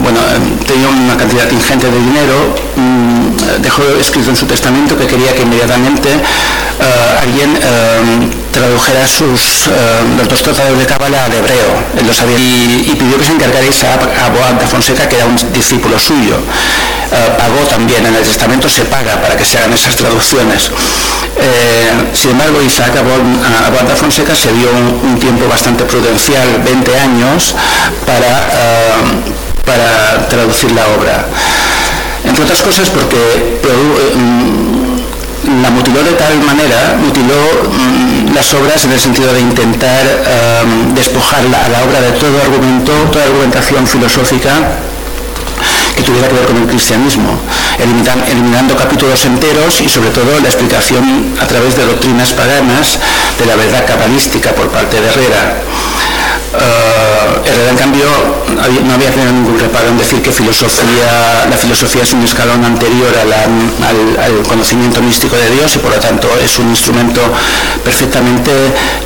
bueno, 0.00 0.20
tenía 0.66 0.88
una 0.88 1.16
cantidad 1.16 1.50
ingente 1.50 1.86
de 1.90 1.98
dinero, 1.98 2.54
mm, 2.76 3.62
dejó 3.62 3.82
escrito 4.00 4.30
en 4.30 4.36
su 4.36 4.46
testamento 4.46 4.96
que 4.96 5.06
quería 5.06 5.34
que 5.34 5.42
inmediatamente 5.42 6.08
eh, 6.10 7.18
alguien 7.22 7.58
tradujera 8.50 9.06
sus, 9.06 9.68
los 10.18 10.28
dos 10.28 10.42
tratados 10.42 10.78
de 10.78 10.86
Cábala 10.86 11.24
al 11.24 11.32
hebreo, 11.32 11.70
él 11.98 12.06
lo 12.06 12.12
sabía, 12.12 12.38
y, 12.38 12.94
pidió 12.98 13.18
que 13.18 13.24
se 13.24 13.32
encargarais 13.32 13.84
a, 13.84 14.28
Boab 14.28 14.58
de 14.60 14.66
Fonseca, 14.66 15.08
que 15.08 15.16
era 15.16 15.26
un 15.26 15.36
discípulo 15.52 15.98
suyo. 15.98 16.36
Eh, 17.12 17.34
pagó 17.36 17.66
también, 17.68 18.06
en 18.06 18.14
el 18.14 18.22
testamento 18.22 18.68
se 18.68 18.84
paga 18.84 19.20
para 19.20 19.36
que 19.36 19.44
se 19.44 19.58
hagan 19.58 19.72
esas 19.72 19.96
traducciones. 19.96 20.70
Eh, 21.36 21.90
sin 22.14 22.30
embargo, 22.30 22.62
Isaac 22.62 22.92
Boab 23.02 23.88
de 23.88 23.96
Fonseca 23.96 24.34
se 24.34 24.52
dio 24.52 24.70
un, 24.70 25.18
tiempo 25.18 25.48
bastante 25.48 25.82
prudencial, 25.84 26.62
20 26.64 26.98
años, 26.98 27.56
para, 28.06 28.46
eh, 28.52 29.02
para 29.64 30.28
traducir 30.28 30.70
la 30.70 30.86
obra. 30.86 31.26
Entre 32.24 32.44
otras 32.44 32.62
cosas 32.62 32.88
porque 32.90 33.58
la 35.62 35.70
mutiló 35.70 36.04
de 36.04 36.12
tal 36.12 36.38
manera, 36.42 36.96
mutiló 37.00 37.34
mm, 37.34 38.34
las 38.34 38.54
obras 38.54 38.84
en 38.84 38.92
el 38.92 39.00
sentido 39.00 39.32
de 39.32 39.40
intentar 39.40 40.04
um, 40.62 40.94
despojar 40.94 41.40
a 41.40 41.68
la 41.68 41.82
obra 41.82 42.00
de 42.02 42.12
todo 42.12 42.40
argumento, 42.40 42.92
toda 43.10 43.24
argumentación 43.24 43.86
filosófica 43.86 44.52
que 46.00 46.06
tuviera 46.06 46.28
que 46.28 46.34
ver 46.34 46.46
con 46.46 46.56
el 46.56 46.66
cristianismo, 46.66 47.38
eliminando 47.78 48.74
capítulos 48.74 49.24
enteros 49.26 49.80
y 49.80 49.88
sobre 49.88 50.08
todo 50.10 50.40
la 50.40 50.48
explicación 50.48 51.34
a 51.40 51.46
través 51.46 51.76
de 51.76 51.84
doctrinas 51.84 52.32
paganas 52.32 52.98
de 53.38 53.44
la 53.44 53.56
verdad 53.56 53.86
cabalística 53.86 54.50
por 54.54 54.68
parte 54.68 55.00
de 55.00 55.08
Herrera. 55.08 55.60
Uh, 56.52 57.46
Herrera, 57.46 57.70
en 57.70 57.76
cambio, 57.76 58.06
no 58.84 58.94
había 58.94 59.10
tenido 59.10 59.32
ningún 59.32 59.58
reparo 59.58 59.88
en 59.88 59.98
decir 59.98 60.22
que 60.22 60.30
la 60.30 61.56
filosofía 61.56 62.02
es 62.02 62.12
un 62.12 62.24
escalón 62.24 62.64
anterior 62.64 63.12
al, 63.16 64.42
conocimiento 64.48 65.02
místico 65.02 65.36
de 65.36 65.50
Dios 65.50 65.76
y 65.76 65.78
por 65.78 65.92
lo 65.92 66.00
tanto 66.00 66.28
es 66.42 66.58
un 66.58 66.70
instrumento 66.70 67.20
perfectamente 67.84 68.50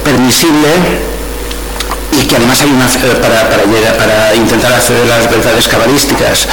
permisible 0.04 1.13
y 2.20 2.26
que 2.26 2.36
además 2.36 2.60
hay 2.62 2.70
una 2.70 2.86
eh, 2.86 3.18
para, 3.20 3.48
para, 3.96 4.34
intentar 4.34 4.72
acceder 4.72 5.10
a 5.10 5.18
las 5.18 5.30
verdades 5.30 5.68
cabalísticas. 5.68 6.48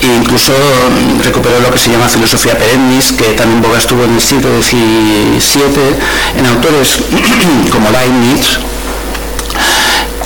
E 0.00 0.06
incluso 0.06 0.52
mm, 0.52 1.22
recuperó 1.22 1.60
lo 1.60 1.70
que 1.70 1.78
se 1.78 1.90
llama 1.90 2.08
filosofía 2.08 2.56
perennis, 2.58 3.12
que 3.12 3.24
también 3.36 3.62
boga 3.62 3.78
estuvo 3.78 4.04
en 4.04 4.14
el 4.14 4.20
siglo 4.20 4.50
XVII 4.62 6.38
en 6.38 6.46
autores 6.46 6.98
como 7.72 7.90
Leibniz, 7.90 8.58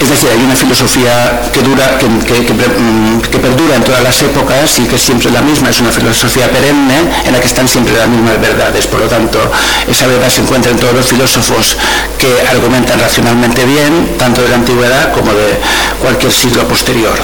es 0.01 0.09
decir, 0.11 0.29
hay 0.31 0.45
una 0.45 0.57
filosofía 0.57 1.43
mm, 1.55 2.19
que, 3.31 3.39
perdura 3.39 3.77
en 3.77 3.85
todas 3.85 4.03
las 4.03 4.21
épocas 4.23 4.79
y 4.79 4.83
que 4.83 4.97
es 4.97 5.03
siempre 5.03 5.31
la 5.31 5.41
misma, 5.43 5.71
es 5.71 5.81
una 5.81 5.91
filosofía 5.91 6.51
perenne 6.51 6.99
en 7.25 7.33
la 7.33 7.41
que 7.41 7.47
están 7.47 7.69
siempre 7.69 7.95
las 7.97 8.09
mismas 8.09 8.41
verdades. 8.41 8.87
Por 8.87 9.01
lo 9.01 9.07
tanto, 9.07 9.39
esa 9.89 10.07
verdad 10.07 10.29
se 10.29 10.41
encuentra 10.43 10.71
en 10.73 10.79
todos 10.79 10.95
los 10.95 11.07
filósofos 11.07 11.77
que 12.19 12.29
argumentan 12.49 12.99
racionalmente 12.99 13.65
bien, 13.65 14.17
tanto 14.19 14.43
de 14.43 14.49
la 14.49 14.57
antigüedad 14.57 15.13
como 15.13 15.33
de 15.33 15.59
cualquier 16.01 16.33
siglo 16.33 16.67
posterior. 16.67 17.15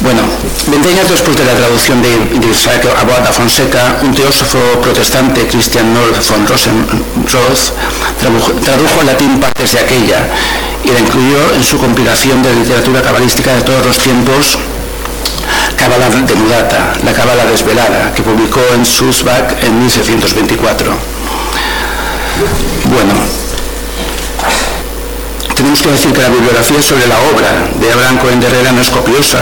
Bueno, 0.00 0.20
20 0.66 0.88
años 0.90 1.08
después 1.08 1.34
de 1.34 1.44
la 1.46 1.54
traducción 1.54 2.02
de, 2.02 2.46
Isaac 2.46 2.84
Abad 3.00 3.32
Fonseca, 3.32 4.00
un 4.02 4.14
teósofo 4.14 4.58
protestante, 4.82 5.46
Christian 5.46 5.94
North 5.94 6.28
von 6.28 6.46
Rosenroth, 6.46 7.72
tradujo 8.62 9.00
al 9.00 9.06
latín 9.06 9.40
partes 9.40 9.72
de 9.72 9.78
aquella 9.78 10.28
y 10.84 10.90
la 10.90 11.00
incluyó 11.00 11.54
en 11.54 11.64
su 11.64 11.78
compilación 11.78 12.42
de 12.42 12.54
literatura 12.54 13.02
cabalística 13.02 13.54
de 13.54 13.62
todos 13.62 13.84
los 13.86 13.98
tiempos, 13.98 14.58
Cábala 15.76 16.08
Denudata, 16.08 16.92
la 17.04 17.12
Cábala 17.12 17.44
Desvelada, 17.46 18.12
que 18.14 18.22
publicó 18.22 18.60
en 18.74 18.84
Sulzbach 18.84 19.62
en 19.62 19.78
1624. 19.80 20.92
Bueno, 22.86 23.14
tenemos 25.54 25.80
que 25.82 25.90
decir 25.90 26.12
que 26.12 26.22
la 26.22 26.28
bibliografía 26.28 26.82
sobre 26.82 27.06
la 27.06 27.18
obra 27.32 27.68
de 27.80 27.92
Abraham 27.92 28.18
Cohen 28.18 28.40
de 28.40 28.46
Herrera 28.46 28.72
no 28.72 28.80
es 28.80 28.90
copiosa, 28.90 29.38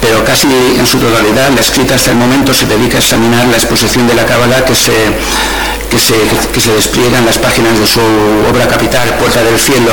pero 0.00 0.24
casi 0.24 0.46
en 0.78 0.86
su 0.86 0.98
totalidad 0.98 1.50
la 1.50 1.60
escrita 1.60 1.94
hasta 1.94 2.10
el 2.10 2.16
momento 2.16 2.54
se 2.54 2.66
dedica 2.66 2.96
a 2.96 3.00
examinar 3.00 3.46
la 3.46 3.56
exposición 3.56 4.06
de 4.06 4.14
la 4.14 4.24
Cábala 4.24 4.64
que 4.64 4.74
se, 4.74 4.92
que 5.90 5.98
se, 5.98 6.14
que 6.52 6.60
se 6.60 6.72
despliega 6.72 7.18
en 7.18 7.26
las 7.26 7.38
páginas 7.38 7.78
de 7.78 7.86
su 7.86 8.00
obra 8.50 8.66
capital, 8.68 9.08
Puerta 9.18 9.42
del 9.42 9.58
Cielo, 9.58 9.92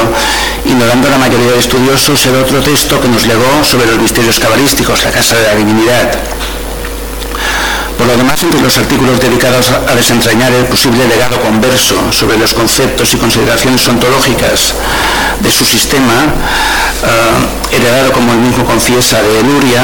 ignorando 0.65 1.09
la 1.09 1.17
mayoría 1.17 1.51
de 1.51 1.59
estudiosos 1.59 2.25
el 2.25 2.35
otro 2.35 2.59
texto 2.61 2.99
que 2.99 3.07
nos 3.07 3.25
legó 3.25 3.63
sobre 3.63 3.87
los 3.87 3.99
misterios 3.99 4.39
cabalísticos, 4.39 5.03
la 5.03 5.11
Casa 5.11 5.35
de 5.37 5.43
la 5.43 5.55
Divinidad. 5.55 6.11
Por 7.97 8.07
lo 8.07 8.17
demás, 8.17 8.41
entre 8.43 8.59
los 8.59 8.77
artículos 8.77 9.19
dedicados 9.19 9.71
a 9.71 9.95
desentrañar 9.95 10.51
el 10.51 10.65
posible 10.65 11.07
legado 11.07 11.39
converso 11.39 11.95
sobre 12.11 12.37
los 12.37 12.53
conceptos 12.53 13.13
y 13.13 13.17
consideraciones 13.17 13.87
ontológicas 13.87 14.73
de 15.39 15.51
su 15.51 15.63
sistema, 15.63 16.33
eh, 17.03 17.75
heredado, 17.75 18.11
como 18.11 18.33
él 18.33 18.39
mismo 18.39 18.65
confiesa, 18.65 19.21
de 19.21 19.39
Eluria, 19.39 19.83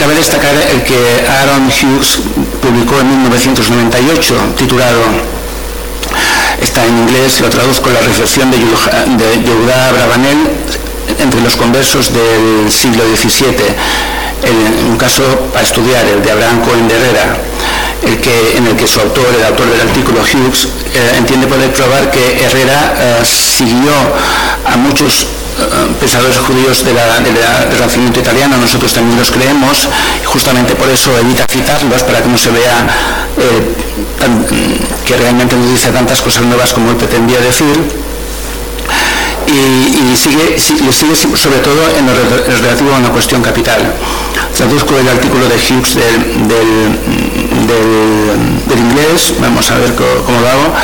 cabe 0.00 0.14
destacar 0.14 0.54
el 0.72 0.82
que 0.82 0.96
Aaron 1.28 1.66
Hughes 1.68 2.20
publicó 2.62 2.98
en 3.00 3.10
1998, 3.22 4.34
titulado 4.56 5.02
está 6.62 6.86
en 6.86 7.00
inglés, 7.00 7.38
lo 7.40 7.50
traduzco, 7.50 7.90
la 7.90 8.00
reflexión 8.00 8.50
de 8.50 8.56
Yehuda 8.56 9.92
Brabanel 9.92 10.38
entre 11.18 11.42
los 11.42 11.54
conversos 11.54 12.14
del 12.14 12.72
siglo 12.72 13.04
XVII 13.14 13.52
en 14.42 14.90
un 14.90 14.96
caso 14.96 15.22
a 15.54 15.60
estudiar, 15.60 16.02
el 16.06 16.22
de 16.22 16.30
Abraham 16.30 16.62
Cohen 16.62 16.88
de 16.88 16.94
Herrera, 16.94 17.36
el 18.06 18.16
que, 18.20 18.56
en 18.56 18.68
el 18.68 18.76
que 18.76 18.86
su 18.86 19.00
autor, 19.00 19.26
el 19.38 19.44
autor 19.44 19.70
del 19.70 19.82
artículo 19.82 20.20
Hughes, 20.20 20.68
eh, 20.94 21.16
entiende 21.18 21.46
poder 21.46 21.70
probar 21.74 22.10
que 22.10 22.42
Herrera 22.42 22.94
eh, 22.96 23.22
siguió 23.22 23.92
a 24.64 24.76
muchos 24.78 25.26
pensadores 25.98 26.38
judíos 26.38 26.84
del 26.84 26.96
Renacimiento 27.70 28.20
italiano, 28.20 28.56
nosotros 28.56 28.92
también 28.92 29.18
los 29.18 29.30
creemos, 29.30 29.88
y 30.22 30.24
justamente 30.24 30.74
por 30.74 30.88
eso 30.88 31.16
evita 31.18 31.44
citarlos 31.48 32.02
para 32.02 32.22
que 32.22 32.28
no 32.28 32.38
se 32.38 32.50
vea 32.50 32.86
que 35.04 35.16
realmente 35.16 35.56
nos 35.56 35.70
dice 35.70 35.90
tantas 35.90 36.20
cosas 36.20 36.44
nuevas 36.44 36.72
como 36.72 36.90
él 36.90 36.96
pretendía 36.96 37.40
decir 37.40 38.00
y, 39.46 40.16
sigue, 40.16 40.58
sigue, 40.58 41.16
sobre 41.16 41.58
todo 41.58 41.80
en 41.98 42.06
lo 42.06 42.12
relativo 42.60 42.94
a 42.94 42.98
una 42.98 43.10
cuestión 43.10 43.42
capital. 43.42 43.92
Traduzco 44.56 44.96
el 44.98 45.08
artículo 45.08 45.48
de 45.48 45.54
Hughes 45.54 45.94
del, 45.94 46.48
del, 47.66 48.78
inglés, 48.78 49.34
vamos 49.40 49.70
a 49.70 49.78
ver 49.78 49.94
cómo, 49.94 50.40
lo 50.40 50.48
hago. 50.48 50.74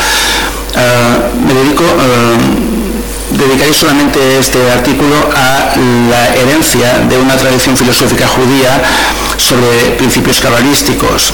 Ah, 0.77 1.31
me 1.47 1.55
dedico, 1.55 1.85
uh, 1.85 2.96
dedicaré 3.31 3.73
solamente 3.75 4.39
este 4.39 4.59
artículo 4.71 5.15
a 5.35 5.75
la 6.11 6.35
herencia 6.37 7.01
de 7.09 7.19
una 7.19 7.37
tradición 7.37 7.77
filosófica 7.77 8.27
judía 8.29 8.83
sobre 9.37 9.97
principios 9.97 10.41
cabalísticos. 10.41 11.33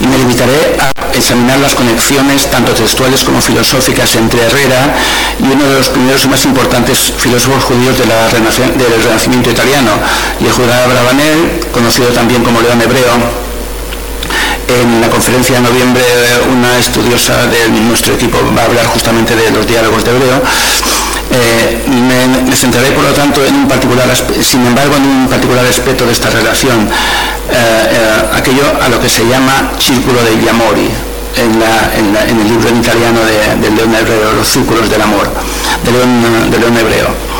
Y 0.00 0.06
me 0.06 0.18
limitaré 0.18 0.76
a 0.80 1.16
examinar 1.16 1.58
las 1.58 1.74
conexiones 1.74 2.50
tanto 2.50 2.72
textuales 2.72 3.22
como 3.22 3.40
filosóficas 3.40 4.16
entre 4.16 4.42
Herrera 4.42 4.94
y 5.38 5.44
uno 5.44 5.64
de 5.64 5.78
los 5.78 5.88
primeros 5.88 6.24
y 6.24 6.28
más 6.28 6.44
importantes 6.44 7.12
filósofos 7.16 7.64
judíos 7.64 7.96
del 7.98 8.08
Renacimiento 8.32 9.50
italiano, 9.50 9.92
Yehuda 10.40 10.86
Brabanel, 10.86 11.60
conocido 11.72 12.08
también 12.08 12.42
como 12.42 12.60
León 12.60 12.80
Hebreo, 12.80 13.43
en 14.68 15.00
la 15.00 15.08
conferencia 15.10 15.56
de 15.56 15.62
noviembre 15.62 16.02
una 16.52 16.78
estudiosa 16.78 17.46
de 17.46 17.68
nuestro 17.80 18.14
equipo 18.14 18.38
va 18.56 18.62
a 18.62 18.64
hablar 18.66 18.86
justamente 18.86 19.34
de 19.36 19.50
los 19.50 19.66
diálogos 19.66 20.04
de 20.04 20.10
Hebreo. 20.10 20.42
Eh, 21.30 21.82
me, 21.88 22.54
centraré 22.56 22.90
por 22.92 23.04
lo 23.04 23.12
tanto 23.12 23.44
en 23.44 23.54
un 23.54 23.68
particular, 23.68 24.06
sin 24.40 24.64
embargo, 24.66 24.96
en 24.96 25.04
un 25.04 25.28
particular 25.28 25.64
aspecto 25.66 26.06
de 26.06 26.12
esta 26.12 26.30
relación, 26.30 26.88
eh, 27.50 27.52
eh, 27.52 28.22
aquello 28.34 28.64
a 28.80 28.88
lo 28.88 29.00
que 29.00 29.08
se 29.08 29.26
llama 29.26 29.72
círculo 29.78 30.22
de 30.22 30.44
Yamori, 30.44 30.88
en, 31.36 32.38
el 32.38 32.48
libro 32.48 32.68
en 32.68 32.76
italiano 32.78 33.20
de, 33.24 33.70
León 33.70 33.94
Hebreo, 33.94 34.32
Los 34.34 34.48
Círculos 34.48 34.88
del 34.88 35.02
Amor, 35.02 35.28
de 35.84 35.90
León, 35.90 36.50
de 36.50 36.58
León 36.58 36.76
Hebreo. 36.76 37.33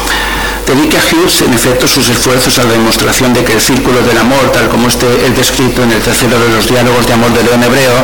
Dedica 0.66 0.98
Hughes, 0.98 1.42
en 1.42 1.52
efecto, 1.52 1.86
sus 1.86 2.08
esfuerzos 2.08 2.58
a 2.58 2.64
la 2.64 2.72
demostración 2.72 3.34
de 3.34 3.44
que 3.44 3.52
el 3.52 3.60
círculo 3.60 4.00
del 4.02 4.16
amor, 4.16 4.50
tal 4.52 4.68
como 4.68 4.88
este 4.88 5.06
es 5.26 5.36
descrito 5.36 5.82
en 5.82 5.92
el 5.92 6.00
tercero 6.00 6.38
de 6.38 6.48
los 6.48 6.66
diálogos 6.66 7.06
de 7.06 7.12
amor 7.12 7.32
de 7.34 7.44
León 7.44 7.62
Hebreo, 7.62 7.96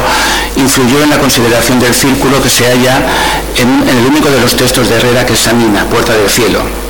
influyó 0.56 1.02
en 1.02 1.10
la 1.10 1.18
consideración 1.18 1.80
del 1.80 1.94
círculo 1.94 2.42
que 2.42 2.50
se 2.50 2.66
halla 2.66 3.06
en, 3.56 3.88
en 3.88 3.98
el 3.98 4.06
único 4.06 4.30
de 4.30 4.40
los 4.40 4.54
textos 4.54 4.88
de 4.88 4.96
Herrera 4.96 5.24
que 5.24 5.32
examina, 5.32 5.88
Puerta 5.88 6.12
del 6.12 6.28
Cielo. 6.28 6.89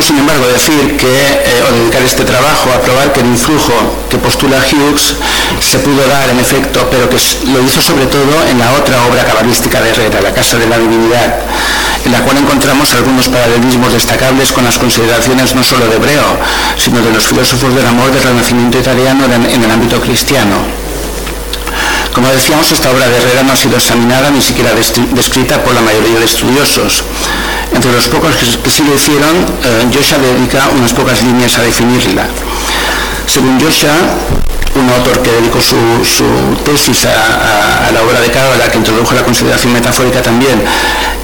Sin 0.00 0.16
embargo, 0.16 0.46
decir 0.48 0.96
que, 0.96 1.06
eh, 1.06 1.64
o 1.68 1.74
dedicar 1.74 2.02
este 2.02 2.24
trabajo 2.24 2.70
a 2.74 2.80
probar 2.80 3.12
que 3.12 3.20
el 3.20 3.26
influjo 3.26 3.72
que 4.08 4.16
postula 4.16 4.56
Hughes 4.58 5.14
se 5.60 5.78
pudo 5.78 6.06
dar 6.08 6.28
en 6.30 6.40
efecto, 6.40 6.88
pero 6.90 7.08
que 7.08 7.16
lo 7.52 7.62
hizo 7.62 7.82
sobre 7.82 8.06
todo 8.06 8.32
en 8.50 8.58
la 8.58 8.72
otra 8.72 9.04
obra 9.06 9.24
cabalística 9.24 9.80
de 9.80 9.90
Herrera, 9.90 10.20
La 10.22 10.32
Casa 10.32 10.58
de 10.58 10.66
la 10.66 10.78
Divinidad, 10.78 11.40
en 12.04 12.12
la 12.12 12.20
cual 12.22 12.38
encontramos 12.38 12.92
algunos 12.94 13.28
paralelismos 13.28 13.92
destacables 13.92 14.52
con 14.52 14.64
las 14.64 14.78
consideraciones 14.78 15.54
no 15.54 15.62
solo 15.62 15.86
de 15.86 15.96
Hebreo, 15.96 16.38
sino 16.76 17.00
de 17.00 17.12
los 17.12 17.24
filósofos 17.26 17.74
del 17.74 17.86
amor 17.86 18.10
del 18.10 18.22
Renacimiento 18.22 18.78
italiano 18.78 19.26
en 19.26 19.62
el 19.62 19.70
ámbito 19.70 20.00
cristiano. 20.00 20.79
Como 22.14 22.28
decíamos, 22.28 22.70
esta 22.72 22.90
obra 22.90 23.06
de 23.08 23.16
Herrera 23.16 23.42
no 23.44 23.52
ha 23.52 23.56
sido 23.56 23.76
examinada 23.76 24.30
ni 24.30 24.42
siquiera 24.42 24.70
descrita 24.74 25.62
por 25.62 25.74
la 25.74 25.80
mayoría 25.80 26.18
de 26.18 26.24
estudiosos. 26.24 27.04
Entre 27.72 27.92
los 27.92 28.08
pocos 28.08 28.34
que 28.34 28.70
sí 28.70 28.82
lo 28.82 28.94
hicieron, 28.94 29.36
eh, 29.64 29.86
dedica 30.18 30.68
unas 30.76 30.92
pocas 30.92 31.22
líneas 31.22 31.56
a 31.58 31.62
definirla. 31.62 32.26
Según 33.26 33.60
Joshua, 33.60 33.94
un 34.80 34.90
autor 34.90 35.22
que 35.22 35.30
dedicó 35.30 35.60
su, 35.60 35.76
tesis 36.64 37.06
a, 37.06 37.90
la 37.92 38.02
obra 38.02 38.20
de 38.20 38.30
Cábala, 38.30 38.70
que 38.70 38.78
introdujo 38.78 39.14
la 39.14 39.22
consideración 39.22 39.72
metafórica 39.72 40.22
también, 40.22 40.62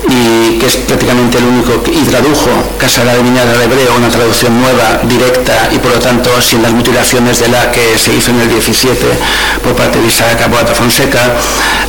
y 0.08 0.58
que 0.58 0.66
es 0.66 0.76
prácticamente 0.76 1.38
el 1.38 1.44
único 1.44 1.82
que 1.82 1.92
y 1.92 2.02
tradujo 2.02 2.50
Casa 2.78 3.00
de 3.00 3.06
la 3.06 3.16
Divinidad 3.16 3.48
al 3.48 3.62
hebreo, 3.62 3.96
una 3.96 4.08
traducción 4.08 4.60
nueva, 4.60 5.00
directa, 5.04 5.68
y 5.72 5.78
por 5.78 5.92
lo 5.92 5.98
tanto 5.98 6.30
sin 6.40 6.62
las 6.62 6.72
mutilaciones 6.72 7.40
de 7.40 7.48
la 7.48 7.70
que 7.72 7.98
se 7.98 8.14
hizo 8.14 8.30
en 8.30 8.40
el 8.40 8.48
17 8.48 8.96
por 9.62 9.74
parte 9.74 10.00
de 10.00 10.06
Isaac 10.06 10.42
Aboata 10.42 10.74
Fonseca. 10.74 11.34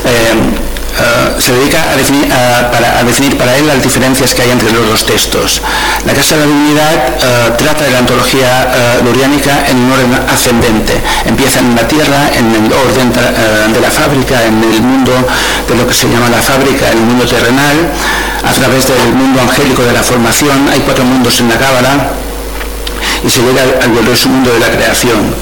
Eh, 0.06 0.67
eh, 1.00 1.36
se 1.38 1.54
dedica 1.54 1.92
a 1.92 1.96
definir, 1.96 2.28
para, 2.28 3.04
definir, 3.04 3.38
para, 3.38 3.56
él 3.56 3.68
las 3.68 3.82
diferencias 3.82 4.34
que 4.34 4.42
hay 4.42 4.52
entre 4.52 4.72
los 4.72 4.88
dos 4.88 5.06
textos. 5.06 5.62
La 6.06 6.14
Casa 6.14 6.36
de 6.36 6.42
la 6.42 6.48
Divinidad 6.48 6.94
eh, 6.94 7.54
trata 7.58 7.84
de 7.86 7.92
la 7.92 8.00
antología 8.00 9.00
uh, 9.02 9.06
luriánica 9.06 9.68
en 9.68 9.78
un 9.78 9.92
orden 9.92 10.14
ascendente. 10.28 10.94
Empieza 11.26 11.60
en 11.60 11.76
la 11.76 11.88
tierra, 11.88 12.30
en 12.34 12.50
el 12.50 12.72
orden 12.74 13.14
de 13.14 13.80
la 13.80 13.92
fábrica, 13.92 14.44
en 14.44 14.64
el 14.64 14.82
mundo 14.82 15.14
de 15.68 15.76
lo 15.76 15.88
que 15.88 15.94
se 15.94 16.08
llama 16.10 16.30
la 16.30 16.42
fábrica, 16.42 16.90
el 16.90 17.00
mundo 17.00 17.26
terrenal, 17.26 17.78
a 18.44 18.52
través 18.52 18.88
del 18.88 19.14
mundo 19.14 19.42
angélico 19.42 19.84
de 19.84 19.94
la 19.94 20.04
formación. 20.04 20.70
Hay 20.72 20.80
cuatro 20.80 21.04
mundos 21.06 21.40
en 21.40 21.50
la 21.50 21.58
Cábala 21.58 22.10
y 23.24 23.30
se 23.30 23.42
llega 23.42 23.62
al 23.82 23.92
glorioso 23.92 24.30
mundo 24.30 24.52
de 24.54 24.60
la 24.60 24.70
creación. 24.70 25.34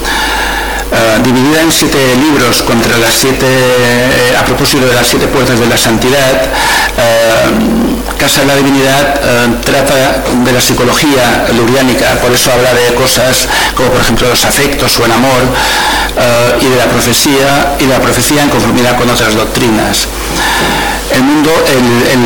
Eh, 0.95 1.19
dividida 1.25 1.61
en 1.61 1.71
siete 1.71 1.97
libros 2.15 2.61
contra 2.61 2.97
las 2.97 3.13
siete, 3.13 3.45
eh, 3.45 4.37
a 4.39 4.45
propósito 4.45 4.85
de 4.87 4.95
las 4.95 5.05
siete 5.05 5.27
puertas 5.27 5.59
de 5.59 5.67
la 5.67 5.77
santidad, 5.77 6.43
eh, 6.97 8.15
Casa 8.17 8.41
de 8.41 8.47
la 8.47 8.55
Divinidad 8.55 9.19
trata 9.61 10.23
de 10.45 10.51
la 10.53 10.61
psicología 10.61 11.45
luriánica, 11.53 12.15
por 12.21 12.31
eso 12.31 12.49
habla 12.49 12.73
de 12.73 12.93
cosas 12.93 13.49
como 13.75 13.89
por 13.89 14.01
ejemplo 14.01 14.29
los 14.29 14.45
afectos 14.45 14.97
o 14.99 15.05
el 15.05 15.11
amor, 15.11 15.43
y 16.61 16.65
de 16.65 16.75
la 16.77 16.85
profecía, 16.85 17.75
y 17.77 17.85
la 17.87 17.99
profecía 17.99 18.43
en 18.43 18.49
conformidad 18.49 18.97
con 18.97 19.09
otras 19.09 19.35
doctrinas. 19.35 20.07
El 21.15 21.23
mundo, 21.23 21.49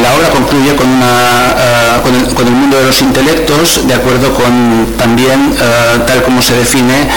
la 0.02 0.15
obra 0.15 0.30
concluye 0.30 0.75
con, 0.75 0.89
una, 0.89 2.02
con, 2.02 2.47
el, 2.47 2.54
mundo 2.54 2.78
de 2.78 2.86
los 2.86 3.02
intelectos, 3.02 3.88
de 3.88 3.93
acuerdo 3.93 4.34
con 4.34 4.88
también, 4.97 5.56
tal 6.08 6.23
como 6.23 6.41
se 6.41 6.56
define 6.56 7.08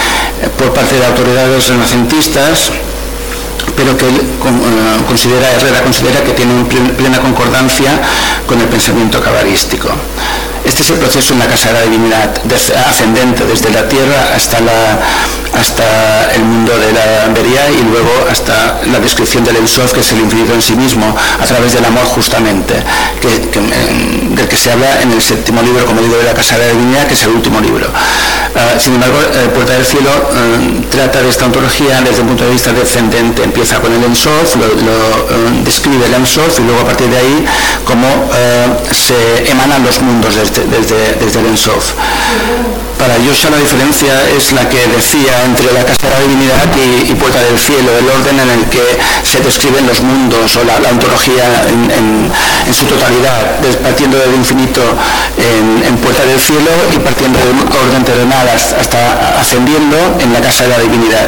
por 0.57 0.71
parte 0.73 0.95
de 0.95 1.05
autoridades 1.05 1.67
renacentistas, 1.69 2.71
pero 3.75 3.97
que 3.97 4.05
eh, 4.05 4.21
considera, 5.07 5.51
Herrera 5.51 5.81
considera 5.81 6.23
que 6.23 6.31
tiene 6.31 6.63
plena 6.97 7.19
concordancia 7.19 7.91
con 8.45 8.59
el 8.59 8.67
pensamiento 8.67 9.21
cabalístico. 9.21 9.89
Este 10.65 10.81
es 10.83 10.89
el 10.91 10.97
proceso 10.97 11.33
en 11.33 11.39
la 11.39 11.47
casa 11.47 11.69
de 11.69 11.73
la 11.73 11.81
divinidad, 11.81 12.31
ascendente 12.87 13.45
desde 13.45 13.69
la 13.69 13.87
tierra 13.87 14.33
hasta, 14.35 14.61
la, 14.61 14.99
hasta 15.59 16.33
el 16.33 16.43
mundo 16.43 16.71
de 16.77 16.93
la 16.93 17.25
Ambería 17.25 17.69
y 17.69 17.83
luego 17.83 18.09
hasta 18.31 18.79
la 18.91 18.99
descripción 18.99 19.43
del 19.43 19.57
Ensof, 19.57 19.91
que 19.93 19.99
es 19.99 20.11
el 20.13 20.19
infinito 20.19 20.53
en 20.53 20.61
sí 20.61 20.73
mismo, 20.75 21.15
a 21.39 21.45
través 21.45 21.73
del 21.73 21.83
amor 21.83 22.05
justamente, 22.05 22.75
que, 23.21 23.59
del 23.59 24.47
que 24.47 24.57
se 24.57 24.71
habla 24.71 25.01
en 25.01 25.11
el 25.11 25.21
séptimo 25.21 25.61
libro, 25.61 25.85
como 25.85 26.01
digo, 26.01 26.15
de 26.17 26.23
la 26.23 26.33
casa 26.33 26.57
de 26.57 26.67
la 26.67 26.71
divinidad, 26.71 27.07
que 27.07 27.13
es 27.13 27.23
el 27.23 27.29
último 27.29 27.59
libro. 27.59 27.87
Ah, 28.55 28.79
sin 28.79 28.93
embargo, 28.93 29.17
eh, 29.19 29.49
Puerta 29.49 29.73
del 29.73 29.85
Cielo 29.85 30.11
eh, 30.11 30.81
trata 30.91 31.21
de 31.23 31.29
esta 31.29 31.45
ontología 31.45 32.01
desde 32.01 32.21
un 32.21 32.27
punto 32.27 32.45
de 32.45 32.51
vista 32.51 32.71
descendente. 32.71 33.43
Empieza 33.43 33.79
con 33.79 33.91
el 33.91 34.03
Ensof, 34.03 34.55
lo, 34.55 34.65
eh, 34.65 35.63
describe 35.63 36.05
el 36.05 36.13
Ensof 36.13 36.59
y 36.59 36.63
luego 36.63 36.81
a 36.81 36.85
partir 36.85 37.09
de 37.09 37.17
ahí 37.17 37.45
cómo 37.83 38.07
se 38.91 39.49
emanan 39.49 39.83
los 39.83 39.99
mundos 40.01 40.35
desde 40.35 41.39
el 41.39 41.45
Ensof. 41.47 41.93
Para 43.03 43.15
Joshua 43.19 43.49
la 43.51 43.57
diferencia 43.57 44.13
es 44.31 44.53
la 44.53 44.69
que 44.69 44.79
decía 44.87 45.43
entre 45.43 45.73
la 45.73 45.83
Casa 45.83 46.07
de 46.07 46.09
la 46.09 46.19
Divinidad 46.23 46.71
y, 46.71 47.13
Puerta 47.15 47.41
del 47.43 47.59
Cielo, 47.59 47.91
el 47.99 48.07
orden 48.07 48.39
en 48.39 48.49
el 48.49 48.63
que 48.69 48.83
se 49.23 49.41
describen 49.41 49.85
los 49.87 49.99
mundos 49.99 50.55
o 50.55 50.63
la, 50.63 50.77
ontología 50.89 51.67
en, 51.67 52.31
su 52.71 52.85
totalidad, 52.85 53.59
partiendo 53.83 54.17
del 54.17 54.35
infinito 54.35 54.79
en, 55.35 55.97
Puerta 55.97 56.23
del 56.23 56.39
Cielo 56.39 56.71
y 56.95 56.99
partiendo 56.99 57.39
del 57.39 57.59
orden 57.59 58.03
terrenal 58.05 58.42
hasta 58.51 59.39
ascendiendo 59.39 59.97
en 60.19 60.33
la 60.33 60.41
Casa 60.41 60.63
de 60.63 60.69
la 60.69 60.79
Divinidad. 60.79 61.27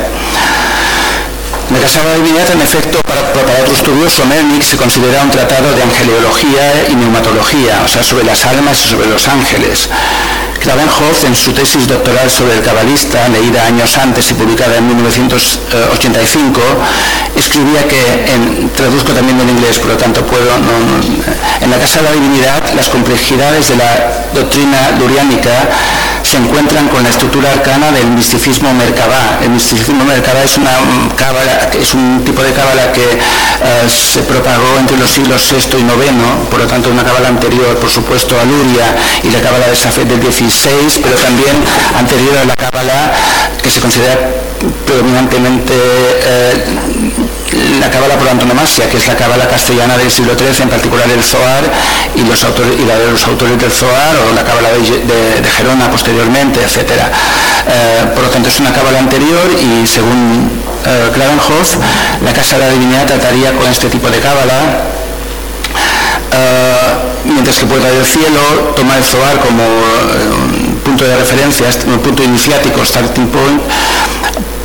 La 1.72 1.80
Casa 1.80 2.02
de 2.02 2.10
la 2.10 2.16
Divinidad, 2.16 2.52
en 2.52 2.62
efecto, 2.62 3.00
para, 3.02 3.22
otro 3.62 3.74
estudioso, 3.74 4.26
Melnick, 4.26 4.62
se 4.62 4.78
considera 4.78 5.24
un 5.24 5.32
tratado 5.32 5.74
de 5.74 5.82
angeleología 5.82 6.88
y 6.90 6.96
neumatología, 6.96 7.82
o 7.84 7.88
sea, 7.88 8.04
sobre 8.04 8.24
las 8.24 8.46
almas 8.46 8.80
y 8.86 8.90
sobre 8.90 9.08
los 9.08 9.28
ángeles. 9.28 9.90
Klavenhoff, 10.60 11.24
en 11.26 11.36
su 11.36 11.52
tesis 11.54 11.88
doctoral 11.88 12.30
sobre 12.30 12.56
el 12.58 12.62
cabalista, 12.62 13.28
leída 13.30 13.66
años 13.66 13.98
antes 13.98 14.30
y 14.32 14.34
publicada 14.34 14.78
en 14.78 14.88
1985, 14.88 16.62
escribía 17.36 17.88
que, 17.88 18.70
traduzco 18.76 19.14
también 19.14 19.40
en 19.42 19.50
inglés, 19.50 19.80
por 19.80 19.90
lo 19.90 19.98
tanto 19.98 20.26
puedo, 20.26 20.50
en 21.62 21.72
la 21.72 21.78
Casa 21.78 22.00
de 22.00 22.06
la 22.06 22.12
Divinidad, 22.12 22.74
las 22.76 22.90
complejidades 22.90 23.70
de 23.70 23.76
la 23.76 24.26
doctrina 24.34 24.92
luriánica 25.00 25.70
se 26.26 26.38
encuentran 26.38 26.88
con 26.90 27.04
la 27.04 27.10
estructura 27.10 27.52
arcana 27.52 27.92
del 27.92 28.08
misticismo 28.08 28.74
Merkabah. 28.74 29.40
El 29.44 29.52
misticismo 29.52 30.04
Merkabah 30.04 30.44
es, 30.44 30.58
una 30.58 30.72
cábala, 31.16 31.70
es 31.80 31.94
un 31.94 32.24
tipo 32.26 32.42
de 32.42 32.52
cábala 32.52 32.92
que 32.92 33.04
eh, 33.04 33.88
se 33.88 34.22
propagó 34.24 34.80
entre 34.80 34.98
los 34.98 35.10
siglos 35.10 35.48
VI 35.52 35.78
y 35.78 35.82
IX, 35.82 36.50
por 36.50 36.60
lo 36.60 36.68
tanto 36.68 36.90
una 36.90 37.04
cábala 37.04 37.28
anterior, 37.28 37.78
por 37.78 37.90
supuesto, 37.90 38.40
a 38.40 38.44
Luria 38.44 38.96
y 39.24 39.30
la 39.30 39.42
cábala 39.42 39.68
de 39.68 39.76
Safed 39.76 40.08
del 40.08 40.20
XVI, 40.20 41.02
pero 41.04 41.16
también 41.18 41.56
anterior 41.96 42.38
a 42.38 42.46
la 42.46 42.56
cábala 42.56 43.14
que 43.62 43.70
se 43.70 43.80
considera 43.80 44.18
predominantemente 44.86 45.74
eh, 45.74 46.64
la 47.80 47.90
cábala 47.90 48.18
por 48.18 48.28
antonomasia, 48.28 48.90
que 48.90 48.98
es 48.98 49.08
la 49.08 49.16
cábala 49.16 49.48
castellana 49.48 49.98
del 49.98 50.12
siglo 50.12 50.34
XIII, 50.38 50.64
en 50.64 50.70
particular 50.70 51.10
el 51.10 51.24
Zohar 51.24 51.64
y, 52.16 52.24
los 52.24 52.44
autores, 52.44 52.80
y 52.80 52.86
la 52.86 52.98
de 52.98 53.12
los 53.12 53.24
autores 53.28 53.60
del 53.60 53.72
Zohar, 53.72 54.16
o 54.18 54.34
la 54.34 54.44
cábala 54.44 54.70
de, 54.70 55.50
Gerona 55.58 55.90
posteriormente, 55.90 56.60
etc. 56.62 56.92
Eh, 57.68 58.06
por 58.14 58.24
lo 58.24 58.30
tanto, 58.30 58.50
es 58.50 58.60
una 58.60 58.74
cábala 58.74 59.00
anterior 59.00 59.48
y 59.60 59.88
según 59.88 60.50
eh, 60.86 61.12
la 62.24 62.34
Casa 62.34 62.58
de 62.58 62.66
la 62.66 62.72
Divinidad 62.72 63.06
trataría 63.06 63.54
con 63.54 63.68
este 63.68 63.88
tipo 63.90 64.10
de 64.10 64.20
cábala. 64.20 64.60
Eh, 66.32 66.76
mientras 67.26 67.58
que 67.58 67.66
Puerta 67.66 67.90
del 67.90 68.06
Cielo 68.06 68.74
toma 68.76 68.98
el 68.98 69.04
Zohar 69.04 69.40
como 69.40 69.64
un 69.64 70.76
punto 70.84 71.06
de 71.06 71.16
referencia, 71.16 71.68
un 71.88 72.00
punto 72.00 72.24
iniciático, 72.24 72.84
starting 72.84 73.28
point, 73.28 73.62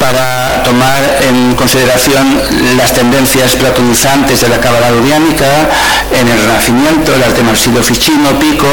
para 0.01 0.63
tomar 0.65 1.19
en 1.29 1.55
consideración 1.55 2.41
las 2.77 2.93
tendencias 2.93 3.55
platonizantes 3.55 4.41
de 4.41 4.49
la 4.49 4.59
cábala 4.59 4.89
en 4.89 6.29
el 6.29 6.41
Renacimiento, 6.41 7.13
las 7.19 7.37
de 7.37 7.43
Marsilio 7.43 7.83
Ficino, 7.83 8.39
Pico, 8.41 8.67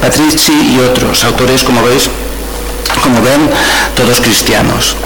Patrici 0.00 0.74
y 0.74 0.80
otros 0.80 1.22
autores, 1.24 1.62
como 1.62 1.82
veis, 1.84 2.10
como 3.02 3.22
ven, 3.22 3.48
todos 3.94 4.20
cristianos. 4.20 4.96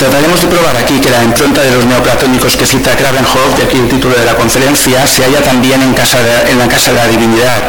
Trataremos 0.00 0.40
de 0.40 0.48
probar 0.48 0.74
aquí 0.78 0.98
que 0.98 1.10
la 1.10 1.22
impronta 1.22 1.60
de 1.60 1.72
los 1.72 1.84
neoplatónicos 1.84 2.56
que 2.56 2.64
cita 2.64 2.96
Kravenhoff, 2.96 3.54
de 3.58 3.64
aquí 3.64 3.76
el 3.76 3.86
título 3.86 4.16
de 4.16 4.24
la 4.24 4.34
conferencia, 4.34 5.06
se 5.06 5.22
halla 5.24 5.42
también 5.42 5.82
en, 5.82 5.90
la 5.90 6.68
Casa 6.68 6.92
de 6.92 6.96
la 6.96 7.06
Divinidad, 7.06 7.60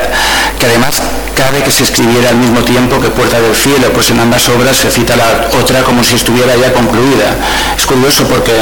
que 0.58 0.65
además 0.65 1.02
cabe 1.36 1.62
que 1.62 1.70
se 1.70 1.84
escribiera 1.84 2.30
al 2.30 2.38
mismo 2.38 2.62
tiempo 2.62 3.02
que 3.02 3.10
Puerta 3.10 3.38
del 3.41 3.54
Cielo, 3.54 3.91
pues 3.94 4.12
en 4.12 4.22
ambas 4.22 4.48
obras 4.48 4.78
se 4.78 4.89
cita 4.89 5.17
la 5.17 5.50
otra 5.60 5.84
como 5.84 6.06
si 6.06 6.15
estuviera 6.15 6.56
ya 6.56 6.72
concluida. 6.72 7.36
Es 7.78 7.86
curioso 7.86 8.24
porque 8.24 8.54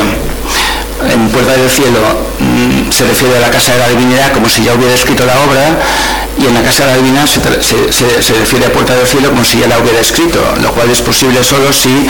en 1.14 1.30
Puerta 1.30 1.54
del 1.54 1.70
Cielo 1.70 2.02
mm, 2.40 2.92
se 2.92 3.06
refiere 3.06 3.38
a 3.38 3.42
la 3.42 3.52
Casa 3.52 3.74
de 3.74 3.80
la 3.82 3.90
Divinidad 3.90 4.34
como 4.34 4.50
si 4.50 4.64
ya 4.64 4.74
hubiera 4.74 4.96
escrito 4.96 5.28
la 5.28 5.40
obra 5.42 5.78
y 6.40 6.48
en 6.48 6.56
la 6.56 6.64
Casa 6.64 6.86
de 6.86 6.90
la 6.90 6.98
Divinidad 6.98 7.28
se 7.28 8.34
refiere 8.34 8.66
a 8.66 8.74
Puerta 8.74 8.96
del 8.96 9.06
Cielo 9.06 9.30
como 9.30 9.46
si 9.46 9.60
ya 9.60 9.68
la 9.68 9.78
hubiera 9.78 10.00
escrito, 10.00 10.42
lo 10.60 10.72
cual 10.72 10.90
es 10.90 11.04
posible 11.04 11.44
solo 11.44 11.72
si 11.72 12.08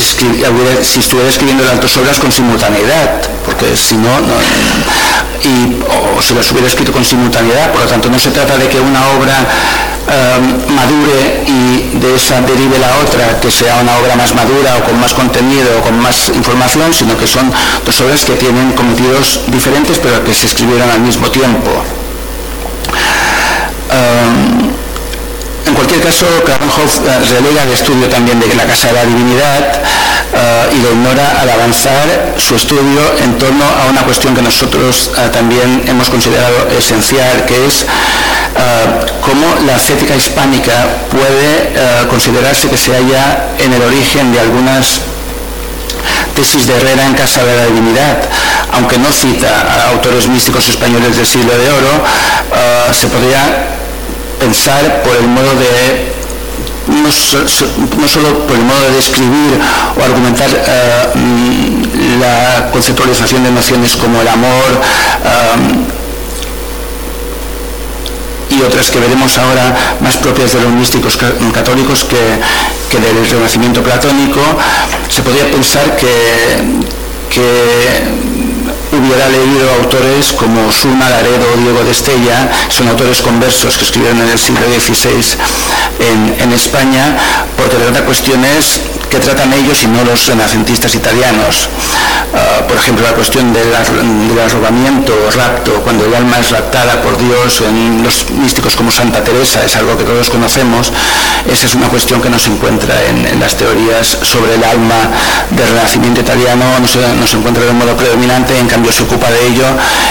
si 0.00 1.00
estuviera 1.00 1.28
escribiendo 1.28 1.64
las 1.64 1.80
dos 1.80 1.96
obras 1.96 2.18
con 2.18 2.30
simultaneidad, 2.32 3.22
porque 3.44 3.76
si 3.76 3.96
no, 3.96 4.10
y, 5.42 5.76
o 6.16 6.22
si 6.22 6.34
las 6.34 6.50
hubiera 6.52 6.66
escrito 6.66 6.92
con 6.92 7.04
simultaneidad, 7.04 7.72
por 7.72 7.82
lo 7.82 7.86
tanto 7.86 8.08
no 8.08 8.18
se 8.18 8.30
trata 8.30 8.56
de 8.56 8.68
que 8.68 8.80
una 8.80 9.06
obra 9.10 9.36
em, 10.08 10.74
madure 10.74 11.44
y 11.46 11.98
de 11.98 12.14
esa 12.14 12.40
derive 12.40 12.78
la 12.78 12.96
otra, 12.98 13.40
que 13.40 13.50
sea 13.50 13.76
una 13.76 13.96
obra 13.98 14.16
más 14.16 14.34
madura 14.34 14.76
o 14.78 14.84
con 14.84 14.98
más 15.00 15.12
contenido 15.12 15.78
o 15.78 15.82
con 15.82 15.98
más 15.98 16.28
información, 16.30 16.92
sino 16.92 17.16
que 17.16 17.26
son 17.26 17.52
dos 17.84 18.00
obras 18.00 18.24
que 18.24 18.34
tienen 18.34 18.72
cometidos 18.72 19.40
diferentes 19.48 19.98
pero 19.98 20.24
que 20.24 20.34
se 20.34 20.46
escribieron 20.46 20.90
al 20.90 21.00
mismo 21.00 21.30
tiempo. 21.30 21.70
Em, 23.90 24.53
cualquier 25.94 26.12
caso, 26.12 26.26
Klavenhoff 26.44 26.98
eh, 27.06 27.36
relega 27.36 27.62
el 27.62 27.70
estudio 27.70 28.08
también 28.08 28.40
de 28.40 28.52
la 28.54 28.64
Casa 28.64 28.88
de 28.88 28.94
la 28.94 29.04
Divinidad 29.04 29.82
eh, 30.34 30.74
y 30.74 30.82
lo 30.82 30.92
ignora 30.92 31.40
al 31.40 31.50
avanzar 31.50 32.34
su 32.36 32.56
estudio 32.56 33.00
en 33.22 33.38
torno 33.38 33.64
a 33.64 33.90
una 33.90 34.02
cuestión 34.02 34.34
que 34.34 34.42
nosotros 34.42 35.10
eh, 35.16 35.28
también 35.32 35.84
hemos 35.86 36.08
considerado 36.10 36.68
esencial, 36.76 37.44
que 37.46 37.66
es 37.66 37.86
cómo 39.20 39.46
la 39.66 39.76
ascética 39.76 40.14
hispánica 40.14 40.86
puede 41.10 42.06
considerarse 42.08 42.68
que 42.68 42.76
se 42.76 42.92
halla 42.92 43.48
en 43.58 43.72
el 43.72 43.82
origen 43.82 44.32
de 44.32 44.38
algunas 44.38 45.00
tesis 46.36 46.66
de 46.66 46.76
Herrera 46.76 47.04
en 47.06 47.14
Casa 47.14 47.44
de 47.44 47.56
la 47.56 47.66
Divinidad, 47.66 48.18
aunque 48.72 48.96
no 48.98 49.10
cita 49.10 49.48
a 49.48 49.90
autores 49.90 50.28
místicos 50.28 50.68
españoles 50.68 51.16
del 51.16 51.26
siglo 51.26 51.52
de 51.58 51.68
oro, 51.68 52.04
se 52.92 53.08
podría 53.08 53.74
pensar 54.44 55.02
por 55.02 55.16
el 55.16 55.26
modo 55.26 55.54
de 55.54 56.12
no, 56.86 57.10
solo 58.08 58.46
por 58.46 58.56
el 58.56 58.64
modo 58.64 58.80
de 58.88 58.96
describir 58.96 59.58
o 59.98 60.04
argumentar 60.04 60.50
eh, 60.52 61.08
la 62.20 62.70
conceptualización 62.70 63.42
de 63.42 63.50
nociones 63.50 63.96
como 63.96 64.20
el 64.20 64.28
amor 64.28 64.70
eh, 65.24 65.86
y 68.54 68.60
otras 68.60 68.90
que 68.90 69.00
veremos 69.00 69.38
ahora 69.38 69.96
más 70.00 70.18
propias 70.18 70.52
de 70.52 70.60
los 70.60 70.72
místicos 70.72 71.18
católicos 71.52 72.04
que, 72.04 72.16
que 72.90 73.00
del 73.00 73.26
renacimiento 73.26 73.82
platónico, 73.82 74.40
se 75.08 75.22
podría 75.22 75.50
pensar 75.50 75.96
que, 75.96 76.06
que 77.30 78.43
hubiera 78.96 79.28
leído 79.28 79.70
autores 79.80 80.32
como 80.32 80.70
Suma, 80.70 81.10
Laredo 81.10 81.46
o 81.54 81.60
Diego 81.60 81.82
de 81.84 81.90
Estella, 81.90 82.50
son 82.68 82.88
autores 82.88 83.20
conversos 83.20 83.76
que 83.76 83.84
escribieron 83.84 84.20
en 84.20 84.28
el 84.28 84.38
siglo 84.38 84.62
XVI 84.66 85.36
en, 86.40 86.52
España, 86.52 87.16
porque 87.56 87.76
trata 87.76 88.04
cuestiones 88.04 88.80
que 89.14 89.20
tratan 89.20 89.52
ellos 89.52 89.80
y 89.84 89.86
no 89.86 90.02
los 90.02 90.26
renacentistas 90.26 90.92
italianos. 90.96 91.68
Ah, 92.34 92.66
por 92.66 92.76
ejemplo, 92.76 93.06
la 93.06 93.14
cuestión 93.14 93.52
del, 93.52 93.72
arrobamiento 93.72 95.12
o 95.14 95.30
rapto, 95.30 95.70
cuando 95.84 96.04
el 96.04 96.14
alma 96.14 96.40
es 96.40 96.50
raptada 96.50 97.00
por 97.00 97.16
Dios, 97.16 97.60
en 97.60 98.02
los 98.02 98.28
místicos 98.30 98.74
como 98.74 98.90
Santa 98.90 99.22
Teresa, 99.22 99.64
es 99.64 99.76
algo 99.76 99.96
que 99.96 100.02
todos 100.02 100.28
conocemos, 100.30 100.92
esa 101.48 101.66
es 101.66 101.74
una 101.76 101.86
cuestión 101.88 102.20
que 102.20 102.28
no 102.28 102.40
se 102.40 102.50
encuentra 102.50 102.94
en, 103.04 103.38
las 103.38 103.54
teorías 103.54 104.18
sobre 104.22 104.54
el 104.54 104.64
alma 104.64 104.98
del 105.50 105.68
renacimiento 105.68 106.20
italiano, 106.20 106.64
no 106.80 106.88
se, 106.88 106.98
no 106.98 107.26
se 107.26 107.36
encuentra 107.36 107.64
de 107.64 107.72
modo 107.72 107.96
predominante, 107.96 108.58
en 108.58 108.66
cambio 108.66 108.90
se 108.90 109.04
ocupa 109.04 109.30
de 109.30 109.46
ello 109.46 109.66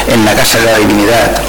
en 0.07 0.23
la 0.23 0.33
Casa 0.33 0.59
de 0.59 0.65
la 0.65 0.77
Divinidad. 0.77 1.41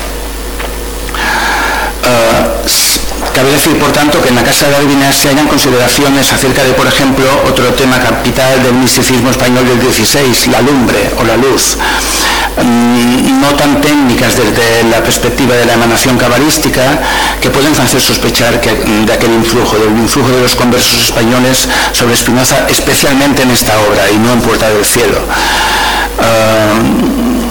Uh, 2.03 3.24
cabe 3.35 3.51
decir, 3.51 3.77
por 3.79 3.91
tanto, 3.93 4.23
que 4.23 4.29
en 4.29 4.37
la 4.37 4.45
Casa 4.45 4.69
de 4.69 4.81
Divinidad 4.81 5.13
se 5.13 5.29
hayan 5.29 5.49
consideraciones 5.49 6.33
acerca 6.33 6.63
de, 6.63 6.73
por 6.73 6.87
ejemplo, 6.87 7.25
otro 7.47 7.67
tema 7.75 7.99
capital 7.99 8.63
del 8.63 8.75
misticismo 8.75 9.31
español 9.31 9.67
del 9.67 9.81
XVI, 9.81 10.51
la 10.53 10.63
lumbre 10.63 11.11
o 11.19 11.25
la 11.25 11.37
luz. 11.37 11.77
Mm, 12.63 13.41
no 13.41 13.49
tan 13.57 13.81
técnicas 13.81 14.37
desde 14.37 14.85
la 14.89 15.03
perspectiva 15.03 15.57
de 15.57 15.67
la 15.67 15.75
emanación 15.75 16.17
cabalística 16.17 16.83
que 17.41 17.51
pueden 17.51 17.73
hacer 17.73 18.01
sospechar 18.01 18.61
que, 18.61 18.71
de 18.73 19.13
aquel 19.13 19.33
influjo, 19.33 19.77
del 19.77 19.99
influjo 19.99 20.31
de 20.31 20.41
los 20.41 20.55
conversos 20.55 21.03
españoles 21.03 21.69
sobre 21.93 22.17
Spinoza, 22.17 22.67
especialmente 22.69 23.43
en 23.43 23.51
esta 23.51 23.73
obra 23.81 24.11
y 24.11 24.17
no 24.19 24.33
en 24.33 24.41
Puerta 24.41 24.69
del 24.71 24.85
Cielo. 24.85 25.19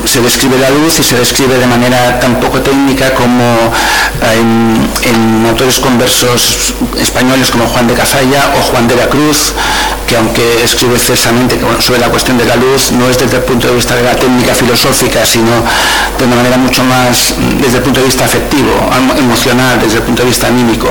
Se 0.05 0.21
describe 0.21 0.59
la 0.59 0.69
luz 0.69 0.99
y 0.99 1.03
se 1.03 1.15
describe 1.15 1.57
de 1.57 1.65
manera 1.65 2.19
tan 2.19 2.39
poco 2.39 2.61
técnica 2.61 3.13
como 3.15 3.71
eh, 4.21 4.41
en, 5.03 5.45
autores 5.47 5.79
conversos 5.79 6.73
españoles 6.99 7.49
como 7.49 7.65
Juan 7.67 7.87
de 7.87 7.93
Cazalla 7.93 8.53
o 8.57 8.61
Juan 8.61 8.87
de 8.87 8.95
la 8.95 9.07
Cruz, 9.07 9.53
que 10.07 10.17
aunque 10.17 10.63
escribe 10.63 10.99
cesamente 10.99 11.59
sobre 11.79 11.99
la 11.99 12.09
cuestión 12.09 12.37
de 12.37 12.45
la 12.45 12.55
luz, 12.55 12.91
no 12.91 13.09
es 13.09 13.17
desde 13.17 13.37
el 13.37 13.43
punto 13.43 13.67
de 13.67 13.75
vista 13.75 13.95
de 13.95 14.03
la 14.03 14.15
técnica 14.15 14.53
filosófica, 14.53 15.25
sino 15.25 15.51
de 16.17 16.25
una 16.25 16.35
manera 16.35 16.57
mucho 16.57 16.83
más 16.83 17.33
desde 17.59 17.77
el 17.77 17.83
punto 17.83 17.99
de 17.99 18.05
vista 18.05 18.25
afectivo, 18.25 18.71
emocional, 19.17 19.79
desde 19.81 19.97
el 19.97 20.03
punto 20.03 20.23
de 20.23 20.29
vista 20.29 20.47
anímico. 20.47 20.89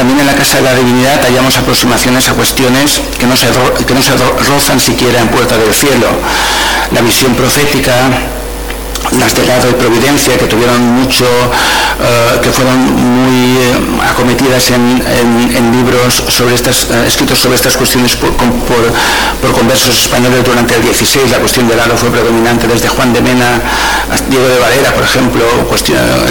También 0.00 0.20
en 0.20 0.26
la 0.28 0.34
Casa 0.34 0.56
de 0.56 0.62
la 0.62 0.72
Divinidad 0.72 1.22
hallamos 1.22 1.58
aproximaciones 1.58 2.26
a 2.30 2.32
cuestiones 2.32 3.02
que 3.18 3.26
no 3.26 3.36
se, 3.36 3.48
que 3.84 3.92
no 3.92 4.00
se 4.00 4.12
rozan 4.48 4.80
siquiera 4.80 5.20
en 5.20 5.28
Puerta 5.28 5.58
del 5.58 5.74
Cielo. 5.74 6.06
La 6.92 7.02
visión 7.02 7.34
profética, 7.34 8.08
las 9.18 9.34
de 9.34 9.44
lado 9.44 9.68
y 9.68 9.74
providencia 9.74 10.38
que 10.38 10.46
tuvieron 10.46 10.80
mucho, 10.80 11.24
eh, 11.24 12.38
que 12.42 12.50
fueron 12.50 12.78
muy 12.78 13.56
eh, 13.56 13.74
acometidas 14.08 14.70
en, 14.70 15.00
libros 15.72 16.22
sobre 16.28 16.54
estas, 16.54 16.84
eh, 16.90 17.04
escritos 17.06 17.38
sobre 17.38 17.56
estas 17.56 17.76
cuestiones 17.76 18.16
por, 18.16 18.30
conversos 19.52 19.98
españoles 19.98 20.44
durante 20.44 20.74
el 20.74 20.82
XVI. 20.82 21.28
La 21.30 21.38
cuestión 21.38 21.68
del 21.68 21.78
aro 21.80 21.96
fue 21.96 22.10
predominante 22.10 22.66
desde 22.66 22.88
Juan 22.88 23.12
de 23.12 23.20
Mena 23.20 23.60
a 24.10 24.30
Diego 24.30 24.46
de 24.46 24.58
Valera, 24.58 24.92
por 24.94 25.04
ejemplo. 25.04 25.42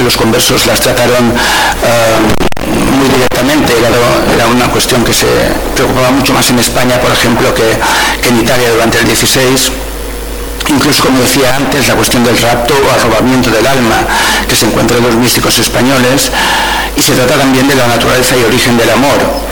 los 0.04 0.18
conversos 0.18 0.66
las 0.66 0.80
trataron 0.80 1.34
muy 2.98 3.10
directamente. 3.10 3.74
Era, 3.78 4.48
una 4.48 4.70
cuestión 4.70 5.04
que 5.04 5.14
se 5.14 5.28
preocupaba 5.76 6.12
mucho 6.12 6.34
más 6.34 6.50
en 6.50 6.60
España, 6.60 7.00
por 7.00 7.12
ejemplo, 7.12 7.54
que, 7.54 7.78
que 8.22 8.30
en 8.30 8.40
Italia 8.40 8.72
durante 8.72 9.00
el 9.00 9.06
XVI 9.06 9.89
incluso 10.70 11.04
como 11.04 11.20
decía 11.20 11.56
antes, 11.56 11.88
la 11.88 11.96
cuestión 11.96 12.24
del 12.24 12.38
rapto 12.38 12.74
o 12.74 12.92
arrobamiento 12.92 13.50
del 13.50 13.66
alma 13.66 14.06
que 14.48 14.56
se 14.56 14.66
encuentra 14.66 14.98
en 14.98 15.04
los 15.04 15.16
místicos 15.16 15.58
españoles 15.60 16.32
y 16.96 17.02
se 17.02 17.14
trata 17.14 17.36
también 17.36 17.68
de 17.68 17.76
la 17.76 17.88
naturaleza 17.88 18.36
y 18.38 18.44
origen 18.44 18.78
del 18.78 18.90
amor. 18.90 19.50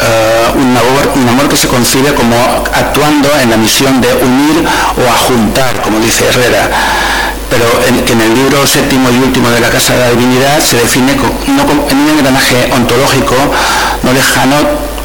Eh, 0.00 0.52
un, 0.54 0.76
amor, 0.76 1.12
un 1.14 1.28
amor 1.28 1.48
que 1.48 1.56
se 1.56 1.68
concibe 1.68 2.14
como 2.14 2.34
actuando 2.72 3.28
en 3.42 3.50
la 3.50 3.56
misión 3.56 4.00
de 4.00 4.08
unir 4.14 4.64
o 4.96 5.12
ajuntar, 5.12 5.82
como 5.82 6.00
dice 6.00 6.26
Herrera, 6.26 6.70
pero 7.50 7.66
en, 7.86 8.04
que 8.04 8.12
en 8.12 8.20
el 8.22 8.34
libro 8.34 8.66
séptimo 8.66 9.10
y 9.10 9.18
último 9.18 9.50
de 9.50 9.60
la 9.60 9.68
Casa 9.68 9.92
de 9.94 10.00
la 10.00 10.10
Divinidad 10.10 10.60
se 10.60 10.76
define 10.76 11.12
en 11.12 11.98
un 11.98 12.08
engranaje 12.08 12.70
ontológico 12.72 13.34
no 14.02 14.12
lejano 14.12 14.56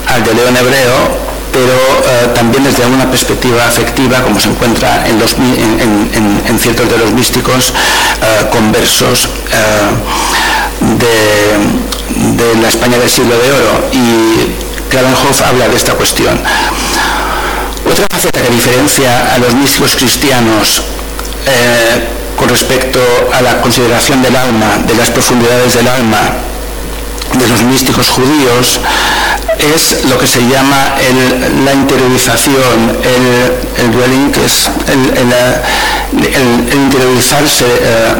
al 0.08 0.23
de 0.23 0.34
León 0.34 0.56
Hebreo, 0.56 1.24
pero 1.55 1.71
eh, 1.71 2.33
también 2.35 2.65
desde 2.65 2.85
una 2.85 3.09
perspectiva 3.09 3.65
afectiva, 3.65 4.21
como 4.21 4.37
se 4.37 4.49
encuentra 4.49 5.07
en, 5.07 6.59
ciertos 6.59 6.89
de 6.89 6.97
los 6.97 7.13
místicos 7.13 7.71
eh, 8.21 8.49
conversos 8.51 9.29
eh, 9.51 9.95
de, 10.99 12.61
la 12.61 12.67
España 12.67 12.97
del 12.97 13.09
siglo 13.09 13.37
de 13.37 13.51
oro. 13.53 13.89
Y 13.93 14.51
Klavenhoff 14.89 15.41
habla 15.43 15.69
de 15.69 15.77
esta 15.77 15.93
cuestión. 15.93 16.37
Otra 17.89 18.05
faceta 18.11 18.41
que 18.41 18.49
diferencia 18.49 19.33
a 19.33 19.37
los 19.37 19.55
místicos 19.55 19.95
cristianos 19.95 20.81
con 22.35 22.49
respecto 22.49 22.99
a 23.31 23.41
la 23.41 23.61
consideración 23.61 24.21
del 24.21 24.35
alma, 24.35 24.79
de 24.85 24.95
las 24.95 25.09
profundidades 25.09 25.75
del 25.75 25.87
alma, 25.87 26.19
de 27.33 27.47
los 27.47 27.63
místicos 27.63 28.09
judíos, 28.09 28.81
es 29.59 30.05
lo 30.09 30.17
que 30.17 30.27
se 30.27 30.41
llama 30.41 30.95
la 31.63 31.73
interiorización, 31.73 32.97
el, 33.03 33.91
dwelling, 33.91 34.31
que 34.31 34.45
es 34.45 34.69
el, 34.87 35.05
interiorizarse 36.73 37.65
eh, 37.65 38.15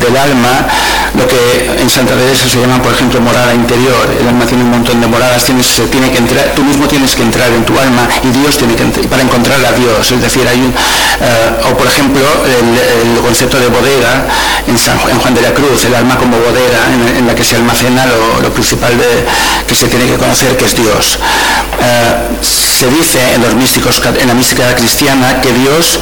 del 0.00 0.16
alma, 0.16 0.66
lo 1.14 1.26
que 1.26 1.80
en 1.80 1.88
Santa 1.88 2.14
Teresa 2.14 2.48
se 2.48 2.60
llama, 2.60 2.82
por 2.82 2.92
ejemplo, 2.92 3.20
morada 3.20 3.54
interior. 3.54 4.08
El 4.20 4.28
alma 4.28 4.46
tiene 4.46 4.64
un 4.64 4.70
montón 4.70 5.00
de 5.00 5.06
moradas, 5.06 5.44
tienes, 5.44 5.66
tiene 5.90 6.10
que 6.10 6.18
entrar, 6.18 6.52
tú 6.54 6.62
mismo 6.64 6.86
tienes 6.86 7.14
que 7.14 7.22
entrar 7.22 7.50
en 7.52 7.64
tu 7.64 7.78
alma 7.78 8.08
y 8.22 8.28
Dios 8.38 8.58
tiene 8.58 8.74
que 8.74 8.84
para 9.08 9.22
encontrar 9.22 9.64
a 9.64 9.72
Dios. 9.72 10.12
Es 10.12 10.20
decir, 10.20 10.46
hay 10.46 10.58
un, 10.58 10.70
eh, 10.70 11.70
o 11.70 11.76
por 11.76 11.86
ejemplo, 11.86 12.22
el, 12.44 13.22
concepto 13.24 13.58
de 13.58 13.68
bodega 13.68 14.26
en, 14.66 14.76
San, 14.78 14.98
Juan 14.98 15.34
de 15.34 15.40
la 15.40 15.54
Cruz, 15.54 15.84
el 15.86 15.94
alma 15.94 16.16
como 16.16 16.36
bodega 16.38 16.78
en, 17.18 17.26
la 17.26 17.34
que 17.34 17.42
se 17.42 17.56
almacena 17.56 18.04
lo, 18.42 18.52
principal 18.52 18.96
de, 18.98 19.24
que 19.66 19.74
se 19.74 19.88
tiene 19.88 20.06
que 20.06 20.13
conocer, 20.18 20.56
que 20.56 20.64
es 20.64 20.74
Dios. 20.74 21.18
Eh, 21.80 22.14
se 22.40 22.88
dice 22.88 23.34
en 23.34 23.42
los 23.42 23.54
místicos, 23.54 24.00
en 24.20 24.28
la 24.28 24.34
mística 24.34 24.74
cristiana, 24.74 25.40
que 25.40 25.52
Dios 25.52 26.00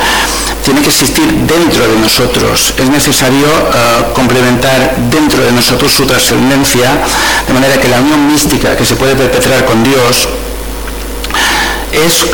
tiene 0.64 0.81
que 0.81 0.88
existir 0.88 1.27
dentro 1.27 1.87
de 1.87 1.98
nosotros. 1.98 2.75
Es 2.79 2.88
necesario 2.88 3.46
eh, 3.46 4.05
complementar 4.14 4.96
dentro 5.11 5.42
de 5.42 5.53
nosotros 5.53 5.92
su 5.92 6.07
trascendencia, 6.07 6.90
de 7.46 7.53
manera 7.53 7.79
que 7.81 7.88
la 7.88 8.01
unión 8.01 8.33
mística 8.33 8.77
que 8.77 8.85
se 8.85 8.96
puede 8.96 9.14
perpetrar 9.14 9.64
con 9.64 9.83
Dios 9.83 10.29
eh, 11.92 12.07
es, 12.07 12.25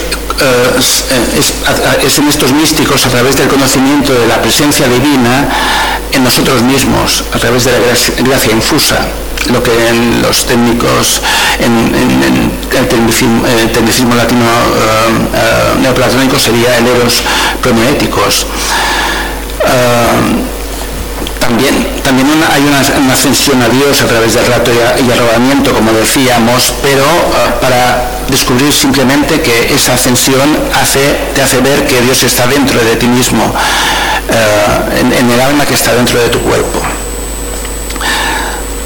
en 2.18 2.28
estos 2.28 2.52
místicos 2.52 3.06
a 3.06 3.08
través 3.08 3.36
del 3.36 3.48
conocimiento 3.48 4.12
de 4.12 4.26
la 4.26 4.40
presencia 4.40 4.86
divina 4.86 5.48
en 6.12 6.22
nosotros 6.22 6.62
mismos, 6.62 7.24
a 7.32 7.38
través 7.38 7.64
de 7.64 7.72
la 7.72 7.78
gracia 8.22 8.52
infusa 8.52 8.98
lo 9.46 9.62
que 9.62 9.88
en 9.88 10.22
los 10.22 10.44
técnicos, 10.44 11.22
en, 11.58 11.94
el 12.76 12.88
tecnicismo, 12.88 14.14
latino 14.14 14.44
eh, 14.44 15.28
eh, 15.34 15.80
neoplatónico 15.80 16.38
sería 16.38 16.76
el 16.78 16.86
eros 16.86 17.22
pronoéticos. 17.62 18.46
Eh, 19.64 20.58
también, 21.40 21.74
también 22.02 22.28
hay 22.52 22.62
una, 22.62 23.12
ascensión 23.12 23.62
a 23.62 23.68
Dios 23.68 24.02
a 24.02 24.06
través 24.06 24.34
del 24.34 24.44
rato 24.46 24.70
y, 24.70 25.10
arrobamiento, 25.10 25.72
como 25.72 25.92
decíamos, 25.92 26.74
pero 26.82 27.04
para 27.60 28.06
descubrir 28.28 28.70
simplemente 28.70 29.40
que 29.40 29.72
esa 29.74 29.94
ascensión 29.94 30.58
hace, 30.78 31.00
te 31.34 31.40
hace 31.40 31.60
ver 31.60 31.86
que 31.86 32.02
Dios 32.02 32.22
está 32.22 32.46
dentro 32.46 32.78
de 32.84 32.96
ti 32.96 33.06
mismo, 33.06 33.54
en 35.00 35.30
el 35.30 35.40
alma 35.40 35.64
que 35.64 35.74
está 35.74 35.94
dentro 35.94 36.20
de 36.20 36.28
tu 36.28 36.40
cuerpo. 36.40 36.82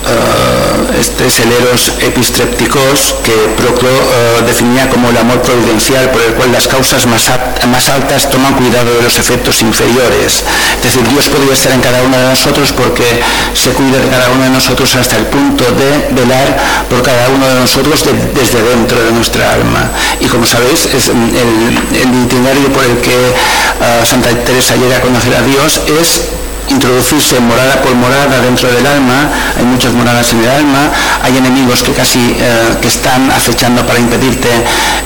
Eh, 0.02 0.98
este 1.00 1.26
es 1.26 1.40
el 1.40 1.52
eros 1.52 1.92
epistrépticos 2.00 3.14
que 3.22 3.32
Proclo 3.56 3.88
eh, 3.88 4.42
definía 4.46 4.88
como 4.90 5.10
el 5.10 5.16
amor 5.16 5.40
providencial 5.42 6.10
por 6.10 6.22
el 6.22 6.34
cual 6.34 6.50
las 6.52 6.66
causas 6.66 7.06
más, 7.06 7.30
más, 7.68 7.88
altas 7.88 8.28
toman 8.28 8.54
cuidado 8.54 8.92
de 8.94 9.02
los 9.02 9.18
efectos 9.18 9.62
inferiores. 9.62 10.44
Es 10.76 10.82
decir, 10.82 11.06
Dios 11.08 11.28
podría 11.28 11.52
estar 11.52 11.72
en 11.72 11.80
cada 11.80 12.02
uno 12.02 12.16
de 12.16 12.24
nosotros 12.24 12.72
porque 12.72 13.22
se 13.54 13.70
cuida 13.70 13.98
de 13.98 14.08
cada 14.08 14.30
uno 14.30 14.44
de 14.44 14.50
nosotros 14.50 14.94
hasta 14.96 15.16
el 15.16 15.26
punto 15.26 15.64
de 15.64 16.14
velar 16.14 16.58
por 16.88 17.02
cada 17.02 17.28
uno 17.28 17.46
de 17.46 17.60
nosotros 17.60 18.04
desde 18.34 18.62
dentro 18.62 19.02
de 19.02 19.12
nuestra 19.12 19.52
alma. 19.52 19.90
Y 20.20 20.26
como 20.26 20.46
sabéis, 20.46 20.86
es 20.86 21.08
el, 21.08 21.16
el 21.16 22.24
itinerario 22.24 22.72
por 22.72 22.84
el 22.84 22.98
que 22.98 23.14
eh, 23.14 24.04
Santa 24.04 24.30
Teresa 24.44 24.76
llega 24.76 24.96
a 24.96 25.00
conocer 25.00 25.34
a 25.34 25.42
Dios 25.42 25.80
es 26.00 26.22
introducirse 26.68 27.40
morada 27.40 27.80
por 27.82 27.94
morada 27.94 28.40
dentro 28.40 28.68
del 28.72 28.86
alma, 28.86 29.30
hay 29.56 29.64
muchas 29.64 29.92
moradas 29.92 30.32
en 30.32 30.40
el 30.40 30.50
alma, 30.50 30.90
hay 31.22 31.36
enemigos 31.36 31.82
que 31.82 31.92
casi 31.92 32.18
eh, 32.38 32.76
que 32.80 32.88
están 32.88 33.30
acechando 33.30 33.86
para 33.86 33.98
impedirte 33.98 34.48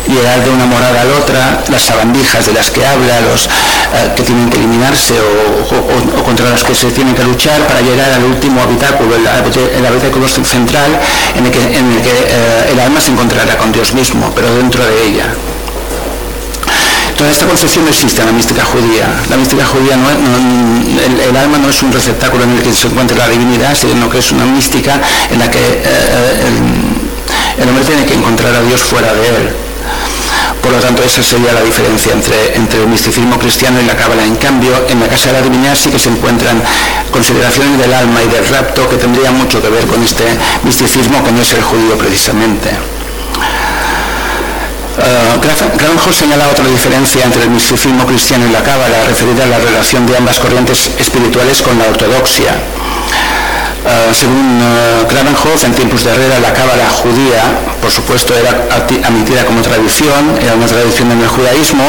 llegar 0.07 0.45
de 0.45 0.51
una 0.51 0.67
morada 0.67 1.01
a 1.01 1.05
la 1.05 1.15
otra, 1.17 1.65
las 1.69 1.83
sabandijas 1.83 2.47
de 2.47 2.53
las 2.53 2.71
que 2.71 2.87
habla, 2.87 3.21
los 3.21 3.47
eh, 3.47 4.13
que 4.15 4.23
tienen 4.23 4.51
que 4.51 4.59
eliminarse 4.59 5.15
o, 5.19 6.23
contra 6.23 6.51
las 6.51 6.63
que 6.63 6.75
se 6.75 6.91
tienen 6.91 7.15
que 7.15 7.25
luchar 7.25 7.61
para 7.67 7.81
llegar 7.81 8.13
al 8.13 8.25
último 8.25 8.61
habitáculo, 8.61 9.17
el, 9.17 9.87
habitáculo 9.87 10.29
central 10.29 11.01
en 11.35 11.47
el 11.47 11.51
que, 11.51 11.59
eh, 11.59 12.71
el 12.73 12.81
alma 12.81 13.01
se 13.01 13.11
encontrará 13.11 13.57
con 13.57 13.73
Dios 13.73 13.95
mismo, 13.95 14.33
pero 14.35 14.55
dentro 14.55 14.85
de 14.85 15.07
ella. 15.07 15.56
Toda 17.17 17.31
esta 17.31 17.47
concepción 17.47 17.85
no 17.85 17.91
existe 17.91 18.21
en 18.21 18.27
la 18.27 18.33
mística 18.33 18.63
judía. 18.63 19.09
La 19.31 19.37
mística 19.39 19.65
judía, 19.65 19.97
no, 19.97 20.11
el, 20.11 21.37
alma 21.37 21.57
no 21.57 21.71
es 21.71 21.83
un 21.83 21.91
receptáculo 21.91 22.45
en 22.45 22.51
el 22.51 22.63
que 22.63 22.75
se 22.75 22.89
encuentra 22.89 23.17
la 23.17 23.29
divinidad, 23.29 23.75
sino 23.75 24.11
que 24.11 24.19
es 24.19 24.33
una 24.33 24.45
mística 24.45 25.01
en 25.31 25.39
la 25.39 25.51
que 25.51 25.59
eh, 25.59 25.81
eh, 25.83 27.63
el, 27.63 27.69
hombre 27.69 27.85
tiene 27.85 28.05
que 28.05 28.13
encontrar 28.13 28.55
a 28.55 28.61
Dios 28.61 28.83
fuera 28.83 29.15
de 29.15 29.29
él. 29.29 29.51
Por 30.61 30.73
lo 30.73 30.79
tanto, 30.79 31.03
esa 31.05 31.23
sería 31.23 31.55
la 31.55 31.63
diferencia 31.63 32.13
entre, 32.13 32.55
entre 32.55 32.83
el 32.83 32.89
misticismo 32.89 33.39
cristiano 33.39 33.81
y 33.81 33.87
la 33.87 33.97
cábala. 33.97 34.23
En 34.23 34.37
cambio, 34.37 34.73
en 34.87 35.01
la 35.01 35.09
Casa 35.09 35.29
de 35.29 35.39
la 35.39 35.43
Divinidad 35.43 35.75
sí 35.75 35.89
que 35.89 35.99
se 35.99 36.11
encuentran 36.11 36.63
consideraciones 37.11 37.79
del 37.79 37.95
alma 37.95 38.23
y 38.23 38.29
del 38.29 38.47
rapto 38.49 38.87
que 38.91 38.97
tendrían 38.97 39.39
mucho 39.39 39.63
que 39.63 39.71
ver 39.71 39.87
con 39.87 40.03
este 40.03 40.25
misticismo 40.65 41.25
que 41.25 41.33
no 41.33 41.41
es 41.41 41.53
el 41.55 41.63
judío 41.63 41.97
precisamente. 41.97 42.96
Uh, 44.99 46.13
señala 46.13 46.49
otra 46.49 46.65
diferencia 46.67 47.23
entre 47.25 47.43
el 47.43 47.51
misticismo 47.51 48.07
cristiano 48.07 48.47
y 48.47 48.53
la 48.53 48.63
cábala, 48.63 49.05
referida 49.05 49.45
a 49.45 49.47
la 49.47 49.59
relación 49.59 50.07
de 50.07 50.17
ambas 50.17 50.39
corrientes 50.39 50.91
espirituales 50.99 51.61
con 51.61 51.79
la 51.79 51.85
ortodoxia. 51.85 52.86
Eh, 53.87 54.11
según 54.13 54.61
uh, 54.61 55.07
en 55.65 55.73
tiempos 55.73 56.05
de 56.05 56.11
Herrera, 56.11 56.41
la 56.41 56.53
cábala 56.53 56.91
judía, 56.91 57.43
por 57.81 57.91
supuesto, 57.91 58.35
era 58.35 58.67
admitida 59.07 59.45
como 59.47 59.63
tradición, 59.63 60.37
era 60.43 60.55
una 60.55 60.67
tradición 60.67 61.11
en 61.13 61.23
el 61.23 61.29
judaísmo, 61.29 61.85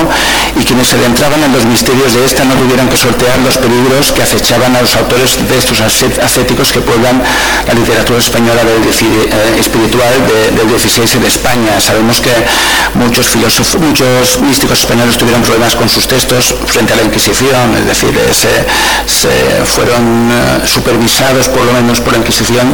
y 0.55 0.63
quienes 0.63 0.87
se 0.87 0.95
adentraban 0.95 1.43
en 1.43 1.51
los 1.51 1.65
misterios 1.65 2.13
de 2.13 2.23
esta 2.23 2.45
no 2.45 2.53
tuvieran 2.55 2.87
que 2.87 2.97
sortear 2.97 3.37
los 3.39 3.57
peligros 3.57 4.11
que 4.11 4.21
acechaban 4.23 4.75
a 4.75 4.81
los 4.81 4.95
autores 4.95 5.37
de 5.49 5.57
estos 5.57 5.81
ascéticos 5.81 6.71
que 6.71 6.79
pueblan 6.81 7.21
la 7.67 7.73
literatura 7.73 8.19
española 8.19 8.63
del, 8.63 8.83
eh, 8.83 9.59
espiritual 9.59 10.13
del 10.55 10.67
16 10.67 11.15
en 11.15 11.25
España. 11.25 11.81
Sabemos 11.81 12.21
que 12.21 12.31
muchos 12.93 13.27
filósofos, 13.27 13.81
muchos 13.81 14.39
místicos 14.39 14.79
españoles 14.79 15.17
tuvieron 15.17 15.41
problemas 15.41 15.75
con 15.75 15.89
sus 15.89 16.07
textos 16.07 16.55
frente 16.67 16.93
a 16.93 16.95
la 16.95 17.03
Inquisición, 17.03 17.75
es 17.79 17.87
decir, 17.87 18.13
se, 18.31 19.27
fueron 19.65 20.29
supervisados 20.65 21.49
por 21.49 21.65
lo 21.65 21.73
menos 21.73 21.86
por 22.01 22.13
la 22.13 22.19
Inquisición 22.19 22.73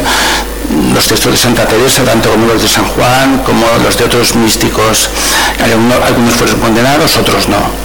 los 0.94 1.06
textos 1.06 1.32
de 1.32 1.38
Santa 1.38 1.66
Teresa, 1.66 2.04
tanto 2.04 2.30
como 2.30 2.46
los 2.46 2.62
de 2.62 2.68
San 2.68 2.84
Juan, 2.84 3.42
como 3.44 3.66
los 3.84 3.96
de 3.96 4.04
otros 4.04 4.34
místicos. 4.34 5.10
Algunos, 5.62 6.34
fueron 6.34 6.60
condenados, 6.60 7.16
otros 7.16 7.48
no 7.48 7.84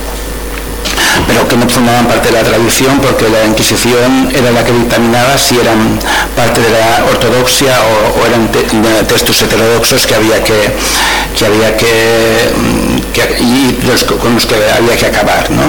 pero 1.28 1.48
que 1.48 1.58
no 1.58 1.68
formaban 1.68 2.08
parte 2.08 2.30
de 2.30 2.36
la 2.36 2.44
tradición 2.44 3.00
porque 3.00 3.28
la 3.30 3.44
Inquisición 3.46 4.32
era 4.34 4.52
la 4.52 4.64
que 4.64 4.72
dictaminaba 4.72 5.38
si 5.38 5.60
eran 5.60 6.00
parte 6.36 6.62
de 6.62 6.70
la 6.70 7.06
ortodoxia 7.12 7.78
o, 8.16 8.26
eran 8.26 8.50
textos 9.06 9.42
heterodoxos 9.42 10.08
que 10.08 10.16
había 10.16 10.44
que, 10.44 10.72
que 11.38 11.46
había 11.46 11.76
que, 11.76 12.50
mm, 12.56 12.98
y 13.42 13.78
con 14.18 14.34
los 14.34 14.46
que 14.46 14.56
había 14.56 14.96
que 14.96 15.06
acabar. 15.08 15.50
¿no? 15.52 15.64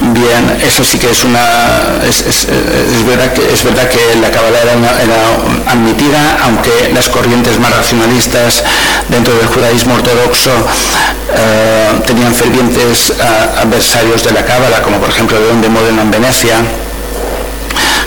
Bien, 0.00 0.58
eso 0.64 0.84
sí 0.84 0.96
que 0.96 1.10
es 1.10 1.24
una. 1.24 1.40
Es, 2.08 2.46
verdad, 3.04 3.32
que, 3.32 3.52
es 3.52 3.64
verdad 3.64 3.88
que 3.88 3.98
la 4.20 4.30
Kabbalah 4.30 4.62
era, 4.62 5.72
admitida, 5.72 6.38
aunque 6.44 6.90
las 6.94 7.08
corrientes 7.08 7.58
más 7.58 7.74
racionalistas 7.74 8.62
dentro 9.08 9.34
del 9.34 9.46
judaísmo 9.46 9.94
ortodoxo 9.94 10.50
eh, 11.34 12.00
tenían 12.06 12.32
fervientes 12.32 13.12
adversarios 13.60 14.22
de 14.24 14.32
la 14.32 14.44
Kabbalah, 14.44 14.82
como 14.82 14.98
por 14.98 15.08
ejemplo 15.08 15.38
León 15.38 15.60
de 15.60 15.68
Modena 15.68 16.02
en 16.02 16.10
Venecia 16.10 16.56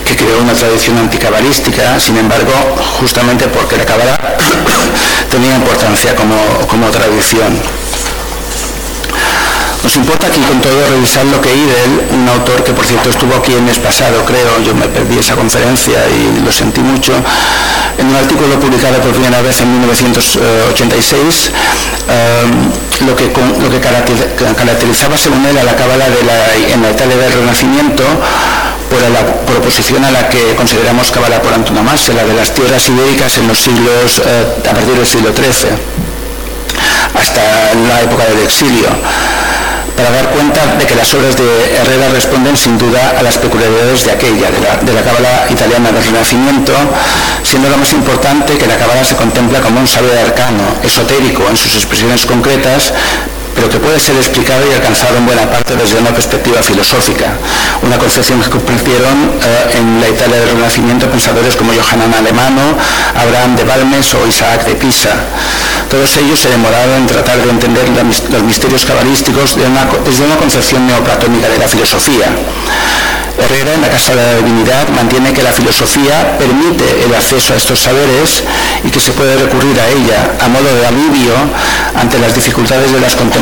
que 0.06 0.16
creó 0.16 0.42
una 0.42 0.54
tradición 0.54 0.98
anticabalística, 0.98 2.00
sin 2.00 2.18
embargo, 2.18 2.52
justamente 3.00 3.48
porque 3.48 3.78
la 3.78 3.86
Kabbalah 3.86 4.18
tenía 5.30 5.56
importancia 5.56 6.16
como, 6.16 6.36
como 6.68 6.88
tradición. 6.88 7.81
Nos 9.84 9.96
importa 9.96 10.28
aquí 10.28 10.40
con 10.42 10.62
todo 10.62 10.78
revisar 10.90 11.26
lo 11.26 11.42
que 11.42 11.50
Idel, 11.50 12.06
un 12.14 12.30
autor 12.30 12.64
que 12.64 12.72
por 12.72 12.86
cierto 12.86 13.10
estuvo 13.10 13.34
aquí 13.36 13.54
el 13.54 13.64
mes 13.64 13.80
pasado, 13.80 14.24
creo, 14.26 14.62
yo 14.64 14.76
me 14.76 14.88
perdí 14.88 15.18
esa 15.18 15.34
conferencia 15.34 15.98
y 16.08 16.40
lo 16.46 16.52
sentí 16.52 16.82
mucho, 16.82 17.14
en 17.98 18.06
un 18.06 18.16
artículo 18.16 18.60
publicado 18.60 19.02
por 19.02 19.12
primera 19.12 19.42
vez 19.42 19.60
en 19.62 19.72
1986, 19.72 21.52
eh, 22.10 22.44
lo, 23.08 23.16
que, 23.16 23.26
lo 23.26 23.70
que 23.72 23.80
caracterizaba 23.80 25.18
según 25.18 25.44
él 25.48 25.58
a 25.58 25.64
la 25.64 25.76
cábala 25.76 26.06
de 26.10 26.24
la, 26.26 26.74
en 26.76 26.82
la 26.84 26.92
Italia 26.92 27.18
del 27.18 27.34
Renacimiento 27.34 28.04
por 28.88 29.02
la 29.02 29.58
oposición 29.58 30.06
a 30.06 30.12
la 30.12 30.30
que 30.30 30.54
consideramos 30.56 31.10
cábala 31.10 31.42
por 31.42 31.54
antonomasia, 31.56 32.14
la 32.14 32.24
de 32.24 32.36
las 32.36 32.54
tierras 32.54 32.88
ibéricas 32.88 33.36
en 33.40 33.48
los 33.48 33.58
siglos, 33.58 34.22
eh, 34.24 34.70
a 34.70 34.74
partir 34.74 34.94
del 34.94 35.08
siglo 35.08 35.34
XIII, 35.34 35.74
hasta 37.16 37.42
la 37.90 38.02
época 38.02 38.26
del 38.26 38.44
exilio 38.44 38.88
para 40.02 40.16
dar 40.16 40.32
cuenta 40.32 40.66
de 40.80 40.86
que 40.88 40.96
las 40.96 41.14
obras 41.14 41.38
de 41.38 41.76
Herrera 41.78 42.10
responden 42.10 42.58
sin 42.58 42.76
duda 42.76 43.14
a 43.20 43.22
las 43.22 43.38
peculiaridades 43.38 44.04
de 44.06 44.12
aquella, 44.12 44.50
de 44.50 44.94
la, 44.94 45.02
cábala 45.04 45.46
italiana 45.48 45.92
del 45.92 46.04
Renacimiento, 46.04 46.74
siendo 47.44 47.70
lo 47.70 47.78
más 47.78 47.94
importante 47.94 48.58
que 48.58 48.66
la 48.66 48.78
cábala 48.78 49.06
se 49.06 49.16
contempla 49.16 49.62
como 49.62 49.80
un 49.80 49.88
saber 49.88 50.18
arcano, 50.18 50.64
esotérico 50.82 51.48
en 51.48 51.56
sus 51.56 51.76
expresiones 51.76 52.26
concretas, 52.26 52.94
pero 53.56 53.70
que 53.70 53.78
puede 53.78 54.00
ser 54.00 54.16
explicado 54.16 54.62
y 54.70 54.74
alcanzado 54.74 55.18
en 55.18 55.26
buena 55.26 55.50
parte 55.50 55.76
desde 55.76 56.00
una 56.00 56.12
perspectiva 56.12 56.62
filosófica, 56.62 57.38
una 57.82 57.98
concepción 57.98 58.42
que 58.42 58.50
compartieron 58.50 59.32
eh, 59.42 59.78
en 59.78 60.02
la 60.02 60.10
Italia 60.10 60.40
del 60.40 60.50
Renacimiento 60.58 61.10
pensadores 61.10 61.56
como 61.56 61.72
Johanan 61.74 62.14
Alemano, 62.14 62.78
Abraham 63.16 63.56
de 63.56 63.64
Balmes 63.64 64.14
o 64.14 64.28
Isaac 64.28 64.66
de 64.66 64.76
Pisa. 64.76 65.12
Todos 65.90 66.16
ellos 66.18 66.40
se 66.40 66.50
demoraron 66.50 67.02
en 67.02 67.08
tratar 67.08 67.38
de 67.38 67.50
entender 67.50 67.86
los 68.32 68.44
misterios 68.44 68.86
cabalísticos 68.86 69.56
desde 70.06 70.24
una 70.24 70.38
concepción 70.38 70.88
neoplatónica 70.88 71.50
de 71.50 71.58
la 71.58 71.68
filosofía. 71.68 72.28
Herrera, 73.38 73.74
en 73.74 73.82
la 73.82 73.90
Casa 73.90 74.16
de 74.16 74.22
la 74.22 74.36
Divinidad, 74.36 74.88
mantiene 74.90 75.34
que 75.34 75.42
la 75.42 75.52
filosofía 75.52 76.38
permite 76.38 76.86
el 77.04 77.16
acceso 77.16 77.54
a 77.54 77.58
estos 77.58 77.80
saberes 77.80 78.44
y 78.84 78.90
que 78.90 79.00
se 79.00 79.12
puede 79.14 79.36
recurrir 79.36 79.80
a 79.80 79.88
ella 79.90 80.36
a 80.40 80.48
modo 80.48 80.70
de 80.76 80.86
alivio 80.86 81.34
ante 81.96 82.20
las 82.20 82.36
dificultades 82.36 82.92
de 82.92 83.00
las 83.00 83.16
contemplaciones 83.16 83.41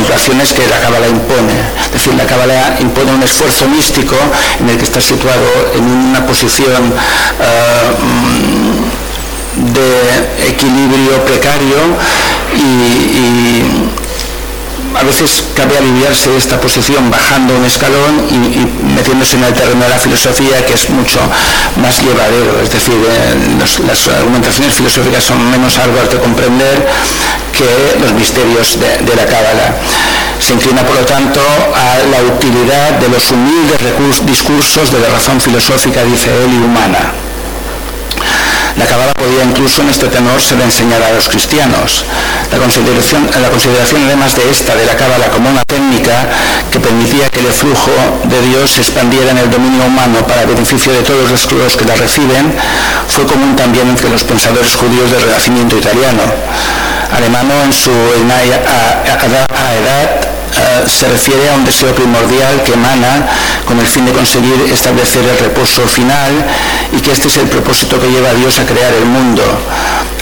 que 0.54 0.68
la 0.68 0.80
Cábala 0.80 1.08
impone. 1.08 1.54
Es 1.86 1.92
decir, 1.92 2.14
la 2.16 2.26
Cábala 2.26 2.78
impone 2.80 3.12
un 3.12 3.24
esfuerzo 3.24 3.68
místico 3.68 4.16
en 4.60 4.70
el 4.70 4.78
que 4.78 4.84
está 4.84 5.02
situado 5.02 5.72
en 5.76 5.84
una 5.84 6.26
posición 6.26 6.94
eh, 7.40 7.92
de 9.74 10.50
equilibrio 10.50 11.26
precario 11.26 11.78
y 12.56 14.09
a 14.96 15.04
veces 15.04 15.44
cabe 15.56 15.78
aliviarse 15.78 16.30
de 16.30 16.38
esta 16.38 16.60
posición 16.60 17.10
bajando 17.12 17.56
un 17.56 17.66
escalón 17.66 18.26
y, 18.30 18.66
metiéndose 18.96 19.38
en 19.38 19.44
el 19.44 19.54
terreno 19.54 19.84
de 19.84 19.90
la 19.90 19.98
filosofía 19.98 20.66
que 20.66 20.74
es 20.74 20.90
mucho 20.90 21.20
más 21.82 22.02
llevadero, 22.02 22.60
es 22.62 22.72
decir, 22.72 22.96
eh, 22.96 23.36
las 23.86 24.08
argumentaciones 24.08 24.74
filosóficas 24.74 25.24
son 25.24 25.52
menos 25.52 25.78
algo 25.78 26.00
de 26.02 26.18
comprender 26.18 26.88
que 27.52 28.00
los 28.00 28.14
misterios 28.14 28.80
de, 28.80 29.06
de 29.06 29.16
la 29.16 29.26
cábala. 29.26 29.76
Se 30.40 30.54
inclina, 30.54 30.84
por 30.84 30.96
lo 30.96 31.06
tanto, 31.06 31.42
a 31.76 31.98
la 32.10 32.24
utilidad 32.34 32.92
de 33.00 33.10
los 33.10 33.30
humildes 33.32 34.26
discursos 34.26 34.92
de 34.92 35.00
la 35.00 35.10
razón 35.10 35.40
filosófica, 35.42 36.04
dice 36.04 36.30
él, 36.44 36.54
y 36.54 36.64
humana. 36.64 37.29
La 38.78 38.86
Cábala 38.86 39.14
podía 39.14 39.44
incluso 39.44 39.82
en 39.82 39.90
este 39.90 40.08
tenor 40.08 40.42
ser 40.42 40.62
enseñada 40.62 41.08
a 41.08 41.12
los 41.12 41.28
cristianos. 41.28 42.06
La 42.52 42.58
consideración, 42.58 43.28
además 44.06 44.36
de 44.36 44.50
esta, 44.50 44.76
de 44.76 44.86
la 44.86 44.96
Cábala, 44.96 45.28
como 45.30 45.50
una 45.50 45.64
técnica 45.66 46.30
que 46.72 46.80
permitía 46.80 47.30
que 47.30 47.40
el 47.40 47.52
flujo 47.52 47.92
de 48.24 48.42
Dios 48.50 48.72
se 48.72 48.82
expandiera 48.82 49.32
en 49.32 49.38
el 49.40 49.50
dominio 49.50 49.86
humano 49.86 50.26
para 50.28 50.46
beneficio 50.46 50.94
de 50.94 51.02
todos 51.02 51.30
los 51.32 51.48
que 51.76 51.86
la 51.86 51.96
reciben, 51.96 52.54
fue 53.08 53.26
común 53.26 53.56
también 53.56 53.88
entre 53.90 54.10
los 54.10 54.24
pensadores 54.24 54.76
judíos 54.76 55.12
del 55.12 55.22
Renacimiento 55.22 55.78
italiano. 55.78 56.22
Alemano 57.12 57.54
en 57.66 57.74
su 57.74 57.92
edad 59.80 60.29
eh, 60.58 60.84
se 60.88 61.08
refiere 61.08 61.50
a 61.52 61.56
un 61.56 61.66
deseo 61.66 61.94
primordial 61.94 62.64
que 62.64 62.74
emana 62.74 63.28
con 63.66 63.80
el 63.80 63.86
fin 63.86 64.06
de 64.06 64.12
conseguir 64.12 64.56
establecer 64.72 65.24
el 65.24 65.38
reposo 65.38 65.86
final 65.88 66.32
y 66.92 67.00
que 67.00 67.12
este 67.12 67.28
es 67.28 67.38
el 67.38 67.48
propósito 67.48 68.00
que 68.00 68.10
lleva 68.10 68.30
a 68.30 68.34
Dios 68.34 68.58
a 68.60 68.66
crear 68.66 68.94
el 68.94 69.06
mundo, 69.06 69.44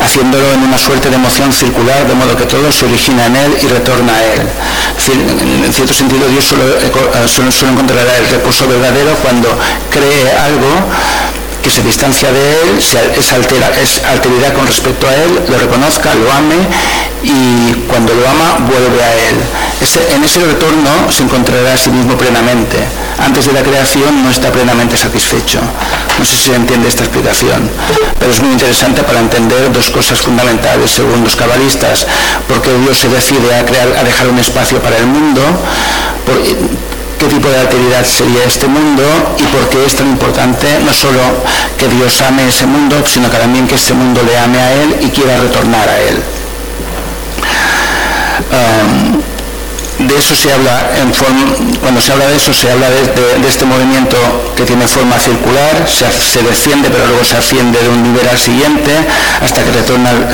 haciéndolo 0.04 0.52
en 0.54 0.63
una 0.63 0.78
suerte 0.78 1.10
de 1.10 1.16
emoción 1.16 1.54
circular, 1.54 2.08
de 2.08 2.13
modo 2.13 2.36
que 2.36 2.46
todo 2.46 2.72
se 2.72 2.86
origina 2.86 3.26
en 3.26 3.36
Él 3.36 3.58
y 3.62 3.68
retorna 3.68 4.13
a 4.13 4.24
Él. 4.24 4.42
en 5.66 5.74
cierto 5.74 5.94
sentido, 5.94 6.28
Dios 6.28 6.44
solo, 6.44 6.63
eh, 6.63 7.28
solo 7.28 7.72
encontrará 7.72 8.18
el 8.18 8.28
reposo 8.28 8.68
verdadero 8.68 9.16
cuando 9.24 9.50
cree 9.90 10.32
algo 10.44 10.68
que 11.62 11.70
se 11.70 11.82
distancia 11.84 12.32
de 12.32 12.62
él, 12.62 12.78
es, 12.78 13.34
altera, 13.34 13.72
es 13.82 14.02
alteridad 14.04 14.54
con 14.54 14.67
respecto 14.67 15.08
a 15.08 15.15
él, 15.15 15.41
lo 15.50 15.58
reconozca, 15.58 16.13
lo 16.15 16.32
ame 16.32 16.56
y 17.24 17.74
cuando 17.88 18.13
lo 18.13 18.28
ama 18.28 18.58
vuelve 18.70 19.04
a 19.04 19.13
él. 19.13 19.36
en 20.15 20.24
ese 20.24 20.39
retorno 20.39 21.12
se 21.12 21.24
encontrará 21.24 21.74
a 21.74 21.78
sí 21.78 21.89
mismo 21.89 22.17
plenamente. 22.17 22.78
Antes 23.20 23.48
de 23.48 23.54
la 23.54 23.63
creación 23.63 24.24
no 24.24 24.30
está 24.30 24.52
plenamente 24.52 24.96
satisfecho. 24.96 25.60
No 26.20 26.26
sé 26.26 26.38
si 26.38 26.50
se 26.50 26.56
entiende 26.56 26.88
esta 26.88 27.04
explicación, 27.04 27.70
pero 28.20 28.32
es 28.32 28.39
muy 28.41 28.52
interesante 28.52 29.04
para 29.04 29.20
entender 29.20 29.72
dos 29.72 29.89
cosas 29.89 30.20
fundamentales 30.20 30.91
según 30.91 31.24
los 31.24 31.36
cabalistas. 31.36 32.06
Porque 32.48 32.70
Dios 32.80 32.98
se 32.98 33.10
decide 33.10 33.56
a, 33.56 33.65
crear, 33.65 33.88
a 33.98 34.04
dejar 34.04 34.30
un 34.30 34.39
espacio 34.39 34.80
para 34.80 34.98
el 34.98 35.08
mundo, 35.08 35.41
qué 37.18 37.26
tipo 37.26 37.50
de 37.50 37.58
alteridad 37.58 38.06
sería 38.06 38.44
este 38.46 38.68
mundo 38.68 39.04
y 39.38 39.44
por 39.44 39.70
qué 39.70 39.86
es 39.86 39.96
tan 39.96 40.08
importante 40.08 40.68
no 40.86 40.94
solo 40.94 41.20
que 41.78 41.88
Dios 41.88 42.22
ame 42.22 42.48
ese 42.48 42.66
mundo, 42.66 43.04
sino 43.06 43.30
que 43.30 43.38
también 43.38 43.68
que 43.68 43.76
este 43.76 43.94
mundo 43.94 44.22
le 44.24 44.38
ame 44.38 44.60
a 44.60 44.74
Él 44.74 44.96
y 45.02 45.10
quiera 45.10 45.38
retornar 45.38 45.88
a 45.90 46.00
Él. 46.00 46.24
De 50.00 50.16
eso 50.16 50.36
se 50.36 50.54
habla, 50.54 50.92
cuando 51.82 52.00
se 52.00 52.12
habla 52.12 52.28
de 52.28 52.36
eso, 52.36 52.54
se 52.54 52.72
habla 52.72 52.88
de, 52.90 53.48
este 53.48 53.66
movimiento 53.66 54.16
que 54.56 54.64
tiene 54.64 54.88
forma 54.88 55.18
circular, 55.18 55.88
se, 55.88 56.44
desciende 56.44 56.90
pero 56.92 57.08
luego 57.08 57.24
se 57.24 57.36
asciende 57.36 57.82
de 57.82 57.90
un 57.90 58.04
nivel 58.04 58.28
al 58.30 58.38
siguiente 58.38 58.92
hasta 59.42 59.64
que 59.64 59.72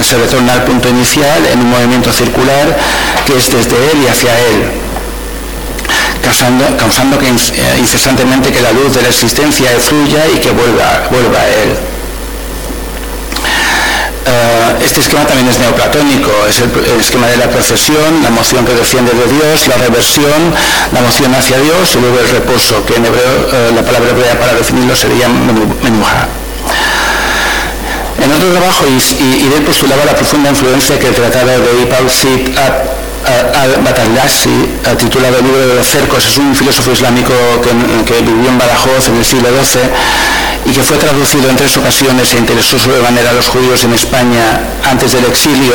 se 0.04 0.17
retorna 0.17 0.54
al 0.54 0.63
punto 0.65 0.89
inicial 0.89 1.46
en 1.52 1.60
un 1.62 1.69
movimiento 1.69 2.12
circular 2.12 2.78
que 3.26 3.38
es 3.38 3.52
desde 3.52 3.78
él 3.91 4.04
y 4.04 4.08
hacia 4.08 4.38
él 4.38 4.83
causando, 6.23 7.19
que, 7.19 7.27
eh, 7.27 7.77
incesantemente 7.77 8.51
que 8.51 8.62
la 8.62 8.71
luz 8.71 8.93
de 8.95 9.01
la 9.01 9.09
existencia 9.09 9.69
fluya 9.79 10.23
y 10.33 10.39
que 10.39 10.51
vuelva, 10.51 11.07
vuelva 11.12 11.39
a 11.39 11.47
él. 11.47 11.75
Eh, 14.25 14.86
este 14.86 15.01
esquema 15.01 15.25
también 15.25 15.49
es 15.49 15.59
neoplatónico, 15.59 16.31
es 16.49 16.62
el, 16.62 16.71
esquema 16.99 17.27
de 17.27 17.38
la 17.38 17.49
procesión, 17.49 18.23
la 18.23 18.29
moción 18.29 18.65
que 18.65 18.73
desciende 18.73 19.12
de 19.12 19.27
Dios, 19.27 19.67
la 19.67 19.75
reversión, 19.75 20.53
la 20.93 21.01
moción 21.01 21.36
hacia 21.36 21.57
Dios 21.59 21.95
y 21.95 21.99
luego 21.99 22.19
el 22.19 22.29
reposo, 22.29 22.86
que 22.86 22.95
en 22.95 23.05
hebreo, 23.05 23.49
eh, 23.51 23.71
la 23.75 23.83
palabra 23.83 24.12
hebrea 24.12 24.39
para 24.39 24.53
definirlo 24.53 24.95
sería 24.95 25.27
menuja. 25.27 26.27
En 28.23 28.31
otro 28.31 28.49
trabajo, 28.51 28.86
y, 28.88 29.23
y, 29.23 29.63
postulaba 29.65 30.05
la 30.05 30.15
profunda 30.15 30.49
influencia 30.49 30.97
que 30.97 31.07
el 31.07 31.13
tratado 31.13 31.47
de 31.59 31.81
Ipal 31.81 32.09
al 34.86 34.97
titulado 34.97 35.38
El 35.39 35.45
libro 35.45 35.67
de 35.67 35.75
los 35.75 35.88
cercos, 35.88 36.25
es 36.25 36.38
un 36.38 36.55
filósofo 36.55 36.91
islámico 36.91 37.33
que, 37.62 38.21
vivió 38.21 38.49
en 38.49 38.57
Badajoz 38.57 39.07
en 39.07 39.17
el 39.17 39.25
siglo 39.25 39.49
XII 39.49 39.81
y 40.65 40.71
que 40.71 40.81
fue 40.81 40.97
traducido 40.97 41.49
en 41.49 41.55
tres 41.55 41.75
ocasiones 41.77 42.33
e 42.33 42.38
interesó 42.38 42.79
sobremanera 42.79 43.31
a 43.31 43.33
los 43.33 43.47
judíos 43.47 43.83
en 43.83 43.93
España 43.93 44.62
antes 44.83 45.12
del 45.12 45.25
exilio, 45.25 45.73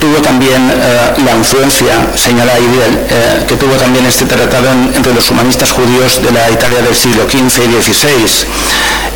tuvo 0.00 0.16
también 0.22 0.70
eh, 0.70 1.22
la 1.24 1.36
influencia, 1.36 2.10
señala 2.14 2.58
Idel, 2.58 3.06
eh, 3.08 3.44
que 3.46 3.54
tuvo 3.56 3.74
también 3.74 4.04
este 4.06 4.24
tratado 4.24 4.70
entre 4.94 5.14
los 5.14 5.30
humanistas 5.30 5.70
judíos 5.70 6.20
de 6.22 6.32
la 6.32 6.50
Italia 6.50 6.82
del 6.82 6.94
siglo 6.94 7.28
XV 7.28 7.70
y 7.70 7.82
XVI, 7.82 8.46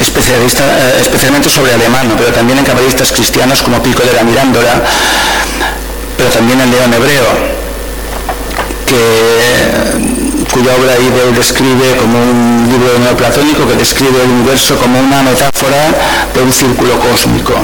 especialista, 0.00 0.64
eh, 0.64 0.98
especialmente 1.00 1.50
sobre 1.50 1.74
alemán, 1.74 2.14
pero 2.16 2.32
también 2.32 2.58
en 2.58 2.64
cabalistas 2.64 3.10
cristianos 3.12 3.62
como 3.62 3.82
Pico 3.82 4.02
de 4.02 4.12
la 4.12 4.22
Mirándola, 4.22 4.82
pero 6.16 6.30
también 6.30 6.60
en 6.60 6.70
león 6.70 6.94
hebreo 6.94 7.59
que 8.90 10.46
cuya 10.50 10.74
obra 10.74 10.98
Ide 10.98 11.30
describe 11.38 11.94
como 11.96 12.18
un 12.18 12.66
libro 12.68 12.98
neoplatónico 12.98 13.68
que 13.68 13.76
describe 13.76 14.18
el 14.24 14.30
universo 14.30 14.74
como 14.76 14.98
una 14.98 15.22
metáfora 15.22 15.94
de 16.34 16.42
un 16.42 16.52
círculo 16.52 16.98
cósmico. 16.98 17.54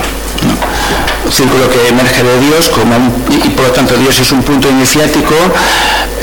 Un 1.24 1.32
círculo 1.32 1.68
que 1.68 1.88
emerge 1.88 2.22
de 2.22 2.38
Dios 2.46 2.68
como 2.68 2.94
y 3.28 3.48
por 3.50 3.66
lo 3.66 3.72
tanto 3.72 3.94
Dios 3.96 4.20
es 4.20 4.30
un 4.30 4.42
punto 4.44 4.70
iniciático 4.70 5.34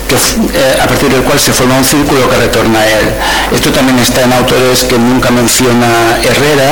que, 0.08 0.16
eh, 0.16 0.80
a 0.82 0.88
partir 0.88 1.10
del 1.10 1.24
cual 1.24 1.38
se 1.38 1.52
forma 1.52 1.76
un 1.76 1.84
círculo 1.84 2.30
que 2.30 2.38
retorna 2.38 2.80
a 2.80 2.88
él. 2.88 3.12
Esto 3.52 3.72
también 3.72 4.00
está 4.00 4.22
en 4.22 4.32
autores 4.32 4.86
que 4.86 4.98
nunca 4.98 5.32
menciona 5.32 6.16
Herrera, 6.24 6.72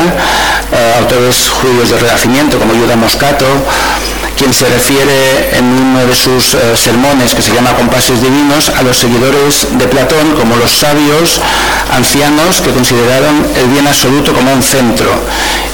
eh, 0.72 0.96
autores 1.00 1.50
judíos 1.50 1.90
de 1.90 1.98
Renacimiento 2.00 2.58
como 2.60 2.74
Yuda 2.74 2.96
Moscato, 2.96 3.46
quien 4.42 4.54
se 4.56 4.66
refiere 4.66 5.56
en 5.56 5.66
uno 5.66 6.04
de 6.04 6.16
sus 6.16 6.56
eh, 6.56 6.76
sermones 6.76 7.36
que 7.36 7.44
se 7.44 7.54
llama 7.54 7.76
Compases 7.76 8.24
Divinos 8.24 8.70
a 8.70 8.82
los 8.82 8.98
seguidores 8.98 9.68
de 9.78 9.88
Platón 9.88 10.34
como 10.34 10.56
los 10.56 10.72
sabios 10.72 11.40
ancianos 11.94 12.60
que 12.60 12.72
consideraron 12.72 13.46
el 13.56 13.68
bien 13.68 13.86
absoluto 13.86 14.34
como 14.34 14.52
un 14.52 14.64
centro 14.64 15.06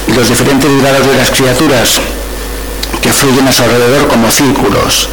y 0.05 0.11
los 0.11 0.27
diferentes 0.27 0.69
grados 0.81 1.07
de 1.07 1.15
las 1.15 1.31
criaturas 1.31 2.01
que 3.01 3.13
fluyen 3.13 3.47
a 3.47 3.53
su 3.53 3.63
alrededor 3.63 4.09
como 4.09 4.29
círculos. 4.29 5.07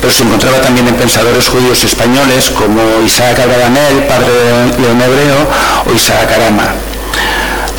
Pero 0.00 0.12
se 0.12 0.22
encontraba 0.22 0.60
también 0.60 0.86
en 0.86 0.94
pensadores 0.94 1.48
judíos 1.48 1.82
españoles 1.82 2.50
como 2.50 2.80
Isaac 3.04 3.40
Abravanel, 3.40 4.04
padre 4.06 4.30
de 4.30 4.78
León 4.78 5.02
Hebreo, 5.02 5.48
o 5.90 5.92
Isaac 5.92 6.30
Arama. 6.30 6.85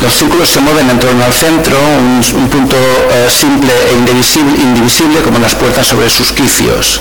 Los 0.00 0.14
círculos 0.14 0.48
se 0.48 0.60
mueven 0.60 0.88
en 0.90 0.98
torno 1.00 1.24
al 1.24 1.32
centro, 1.32 1.76
un, 1.76 2.48
punto 2.48 2.76
eh, 2.76 3.26
simple 3.28 3.72
e 3.90 3.94
indivisible, 3.94 5.20
como 5.22 5.38
las 5.40 5.56
puertas 5.56 5.86
sobre 5.86 6.08
sus 6.08 6.32
quicios. 6.32 7.00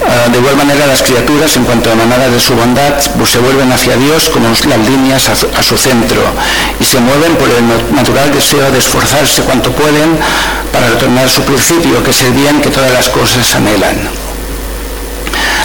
Eh, 0.00 0.30
de 0.30 0.38
igual 0.38 0.56
manera, 0.56 0.86
las 0.86 1.02
criaturas, 1.02 1.54
en 1.56 1.64
cuanto 1.64 1.90
a 1.90 2.28
de 2.28 2.40
su 2.40 2.54
bondad, 2.54 2.94
pues, 3.18 3.30
se 3.30 3.38
vuelven 3.38 3.70
hacia 3.72 3.96
Dios 3.96 4.30
como 4.30 4.48
las 4.48 4.78
líneas 4.88 5.28
a 5.28 5.62
su, 5.62 5.76
centro 5.76 6.22
y 6.80 6.84
se 6.84 6.98
mueven 6.98 7.36
por 7.36 7.48
el 7.50 7.94
natural 7.94 8.32
deseo 8.32 8.70
de 8.70 8.78
esforzarse 8.78 9.42
cuanto 9.42 9.70
pueden 9.72 10.18
para 10.72 10.88
retornar 10.88 11.26
a 11.26 11.28
su 11.28 11.42
principio, 11.42 12.02
que 12.02 12.10
es 12.10 12.22
el 12.22 12.32
bien 12.32 12.60
que 12.62 12.70
todas 12.70 12.92
las 12.92 13.08
cosas 13.10 13.54
anhelan. 13.54 14.25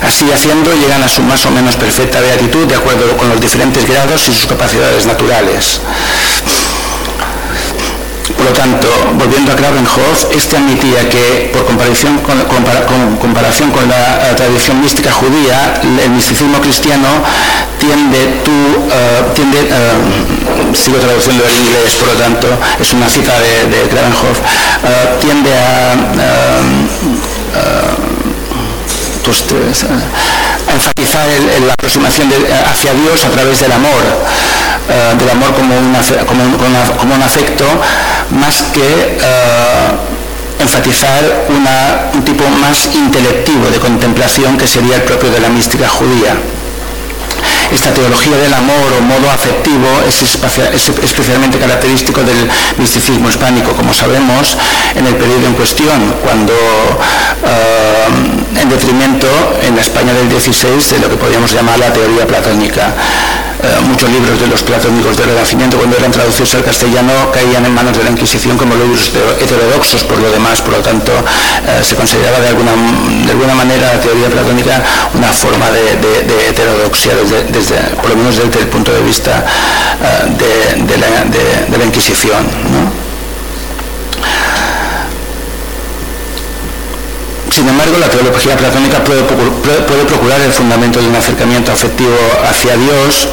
Así 0.02 0.32
haciendo 0.32 0.74
llegan 0.74 1.04
a 1.04 1.10
su 1.10 1.22
más 1.22 1.46
o 1.46 1.52
menos 1.52 1.76
perfecta 1.76 2.20
beatitud 2.20 2.66
de 2.68 2.76
acuerdo 2.76 3.16
con 3.18 3.30
los 3.30 3.40
diferentes 3.40 3.88
grados 3.88 4.28
y 4.28 4.34
sus 4.34 4.46
capacidades 4.48 5.06
naturales. 5.06 5.80
Por 8.36 8.46
lo 8.46 8.54
tanto, 8.54 8.88
volviendo 9.20 9.52
a 9.52 9.56
Gravenhof, 9.56 10.26
este 10.36 10.58
admitía 10.58 11.08
que, 11.10 11.52
por 11.54 11.66
comparación 11.66 12.18
con, 12.20 12.40
comparación 13.20 13.70
con 13.72 13.88
la 13.88 14.36
tradición 14.36 14.82
mística 14.82 15.12
judía, 15.12 15.80
el 15.84 16.10
misticismo 16.10 16.60
cristiano 16.60 17.08
tiende, 17.78 18.42
tú, 18.44 18.52
eh, 18.92 19.22
uh, 20.72 20.76
sigo 20.76 20.98
traduciendo 20.98 21.44
el 21.46 21.56
inglés, 21.56 21.96
por 22.00 22.08
lo 22.08 22.16
tanto, 22.16 22.48
es 22.80 22.94
una 22.94 23.08
cita 23.10 23.34
de, 23.40 23.68
de 23.70 23.84
uh, 23.84 23.88
tiende 25.20 25.54
a 25.54 25.94
pues, 29.24 29.44
a 29.84 30.74
enfatizar 30.74 31.28
la 31.66 31.74
aproximación 31.74 32.30
hacia 32.70 32.94
Dios 32.94 33.26
a 33.26 33.30
través 33.30 33.60
del 33.60 33.72
amor, 33.72 34.02
eh, 34.90 35.16
del 35.18 35.30
amor 35.30 35.54
como, 35.54 35.76
como, 36.28 37.16
un 37.16 37.22
afecto, 37.22 37.66
más 38.32 38.64
que 38.74 38.82
eh, 38.82 39.92
enfatizar 40.60 41.48
un 42.14 42.24
tipo 42.24 42.44
más 42.62 42.90
intelectivo 42.94 43.70
de 43.70 43.80
contemplación 43.80 44.58
que 44.58 44.68
sería 44.68 44.96
el 44.96 45.04
propio 45.04 45.30
de 45.32 45.40
la 45.40 45.50
mística 45.50 45.88
judía. 45.88 46.36
Esta 47.72 47.94
teología 47.94 48.38
del 48.38 48.54
amor 48.54 48.94
o 49.00 49.02
modo 49.02 49.32
afectivo 49.32 49.88
es, 50.08 50.22
especialmente 50.22 51.58
característico 51.58 52.22
del 52.22 52.50
misticismo 52.78 53.30
hispánico, 53.30 53.72
como 53.72 53.94
sabemos, 53.94 54.58
en 54.94 55.08
el 55.08 55.16
periodo 55.16 55.48
en 55.48 55.54
cuestión, 55.54 56.14
cuando 56.22 56.54
eh, 56.54 58.62
en 58.62 58.70
detrimento 58.70 59.28
en 59.64 59.76
la 59.76 59.82
España 59.82 60.14
del 60.14 60.30
XVI 60.30 60.96
de 60.96 61.00
lo 61.00 61.10
que 61.10 61.16
podríamos 61.16 61.54
llamar 61.54 61.80
la 61.80 61.94
teoría 61.94 62.28
platónica. 62.28 62.94
Eh, 63.64 63.80
muchos 63.86 64.10
libros 64.10 64.40
de 64.40 64.48
los 64.48 64.64
platónicos 64.64 65.16
del 65.18 65.28
Renacimiento, 65.28 65.78
cuando 65.78 65.96
eran 65.96 66.12
traducidos 66.12 66.56
al 66.56 66.64
castellano, 66.64 67.14
caían 67.32 67.64
en 67.64 67.74
manos 67.76 67.96
de 67.96 68.04
la 68.04 68.10
Inquisición 68.10 68.58
como 68.58 68.74
libros 68.74 69.12
heterodoxos, 69.40 70.04
por 70.04 70.18
lo 70.18 70.32
demás, 70.32 70.62
por 70.62 70.74
lo 70.74 70.80
tanto, 70.80 71.12
eh, 71.12 71.84
se 71.84 71.96
consideraba 71.96 72.40
de 72.40 72.48
alguna, 72.48 72.72
de 73.24 73.32
alguna 73.32 73.54
manera 73.54 73.94
la 73.94 74.02
teoría 74.02 74.30
platónica 74.30 74.82
una 75.14 75.28
forma 75.28 75.70
de, 75.70 76.50
heterodoxia, 76.50 77.14
desde, 77.50 77.76
por 78.02 78.10
lo 78.10 78.16
menos 78.16 78.38
desde 78.38 78.62
el 78.62 78.68
punto 78.68 78.92
de 78.92 79.02
vista 79.02 79.46
eh, 80.02 80.84
de, 80.88 81.78
la, 81.78 81.86
Inquisición. 81.86 82.46
Sin 87.52 87.68
embargo, 87.68 87.98
la 88.00 88.10
teología 88.10 88.56
platónica 88.56 89.04
puede, 89.04 89.22
puede, 89.24 90.06
procurar 90.06 90.40
el 90.42 90.54
fundamento 90.54 91.00
de 91.00 91.08
un 91.08 91.16
acercamiento 91.16 91.72
afectivo 91.72 92.16
hacia 92.50 92.78
Dios 92.78 93.28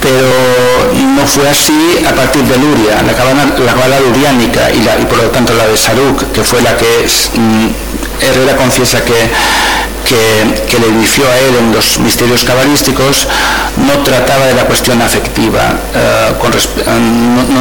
pero 0.00 0.28
no 1.16 1.26
fue 1.26 1.48
así 1.48 1.98
a 2.08 2.14
partir 2.14 2.42
de 2.44 2.56
Luria, 2.56 3.02
la 3.02 3.12
cabala, 3.14 4.00
luriánica 4.00 4.70
y, 4.70 5.04
por 5.06 5.18
lo 5.18 5.30
tanto 5.30 5.52
la 5.54 5.66
de 5.66 5.76
Saruk, 5.76 6.32
que 6.32 6.42
fue 6.42 6.62
la 6.62 6.76
que 6.76 7.06
mm, 7.34 7.68
Herrera 8.20 8.56
confiesa 8.56 9.04
que 9.04 9.30
que, 10.08 10.78
le 10.78 10.88
inició 10.88 11.24
a 11.28 11.38
él 11.38 11.54
en 11.60 11.72
los 11.72 11.98
misterios 11.98 12.44
cabalísticos 12.44 13.26
no 13.76 14.02
trataba 14.02 14.46
de 14.46 14.54
la 14.54 14.64
cuestión 14.64 15.02
afectiva, 15.02 15.74
eh, 15.94 16.32
eh, 16.32 16.98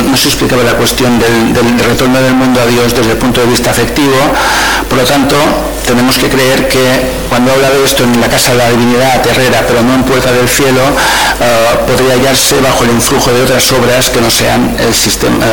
no, 0.09 0.17
se 0.17 0.29
explicaba 0.29 0.63
la 0.63 0.73
cuestión 0.73 1.19
del, 1.19 1.79
retorno 1.79 2.21
del 2.21 2.35
mundo 2.35 2.61
a 2.61 2.65
Dios 2.65 2.95
desde 2.95 3.11
el 3.11 3.17
punto 3.17 3.41
de 3.41 3.47
vista 3.47 3.71
afectivo, 3.71 4.15
por 4.89 4.97
lo 4.97 5.03
tanto 5.03 5.35
tenemos 5.87 6.17
que 6.17 6.27
creer 6.29 6.67
que 6.67 6.83
cuando 7.29 7.51
habla 7.53 7.69
de 7.69 7.83
esto 7.83 8.03
en 8.03 8.19
la 8.19 8.27
casa 8.27 8.51
de 8.51 8.57
la 8.57 8.69
divinidad 8.69 9.21
terrera, 9.21 9.63
pero 9.65 9.81
no 9.81 9.95
en 9.95 10.03
puerta 10.03 10.31
del 10.31 10.47
cielo, 10.47 10.81
eh, 10.83 11.79
podría 11.87 12.13
hallarse 12.15 12.59
bajo 12.59 12.83
el 12.83 12.91
influjo 12.91 13.31
de 13.31 13.41
otras 13.43 13.71
obras 13.71 14.09
que 14.09 14.19
no 14.19 14.29
sean 14.29 14.75
el 14.79 14.93
sistema, 14.93 15.45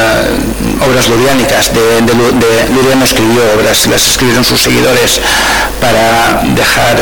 obras 0.85 1.09
luriánicas. 1.09 1.73
De, 1.73 2.03
de, 2.03 3.05
escribió 3.05 3.43
obras, 3.55 3.87
las 3.87 4.07
escribieron 4.09 4.45
sus 4.45 4.61
seguidores 4.61 5.21
para 5.81 6.43
dejar 6.55 6.97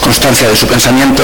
constancia 0.00 0.48
de 0.48 0.56
su 0.56 0.66
pensamiento 0.66 1.22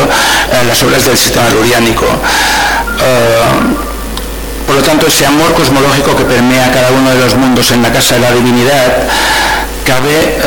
en 0.60 0.68
las 0.68 0.82
obras 0.82 1.04
del 1.04 1.16
sistema 1.16 1.48
luriánico. 1.50 2.06
Eh, 2.06 3.86
por 4.66 4.76
lo 4.76 4.82
tanto, 4.82 5.06
ese 5.06 5.24
amor 5.24 5.54
cosmológico 5.54 6.14
que 6.14 6.24
permea 6.24 6.70
cada 6.70 6.90
uno 6.90 7.10
de 7.10 7.18
los 7.18 7.34
mundos 7.36 7.70
en 7.70 7.82
la 7.82 7.90
casa 7.90 8.16
de 8.16 8.20
la 8.20 8.32
divinidad, 8.32 9.08
cabe 9.88 10.12
eh, 10.12 10.38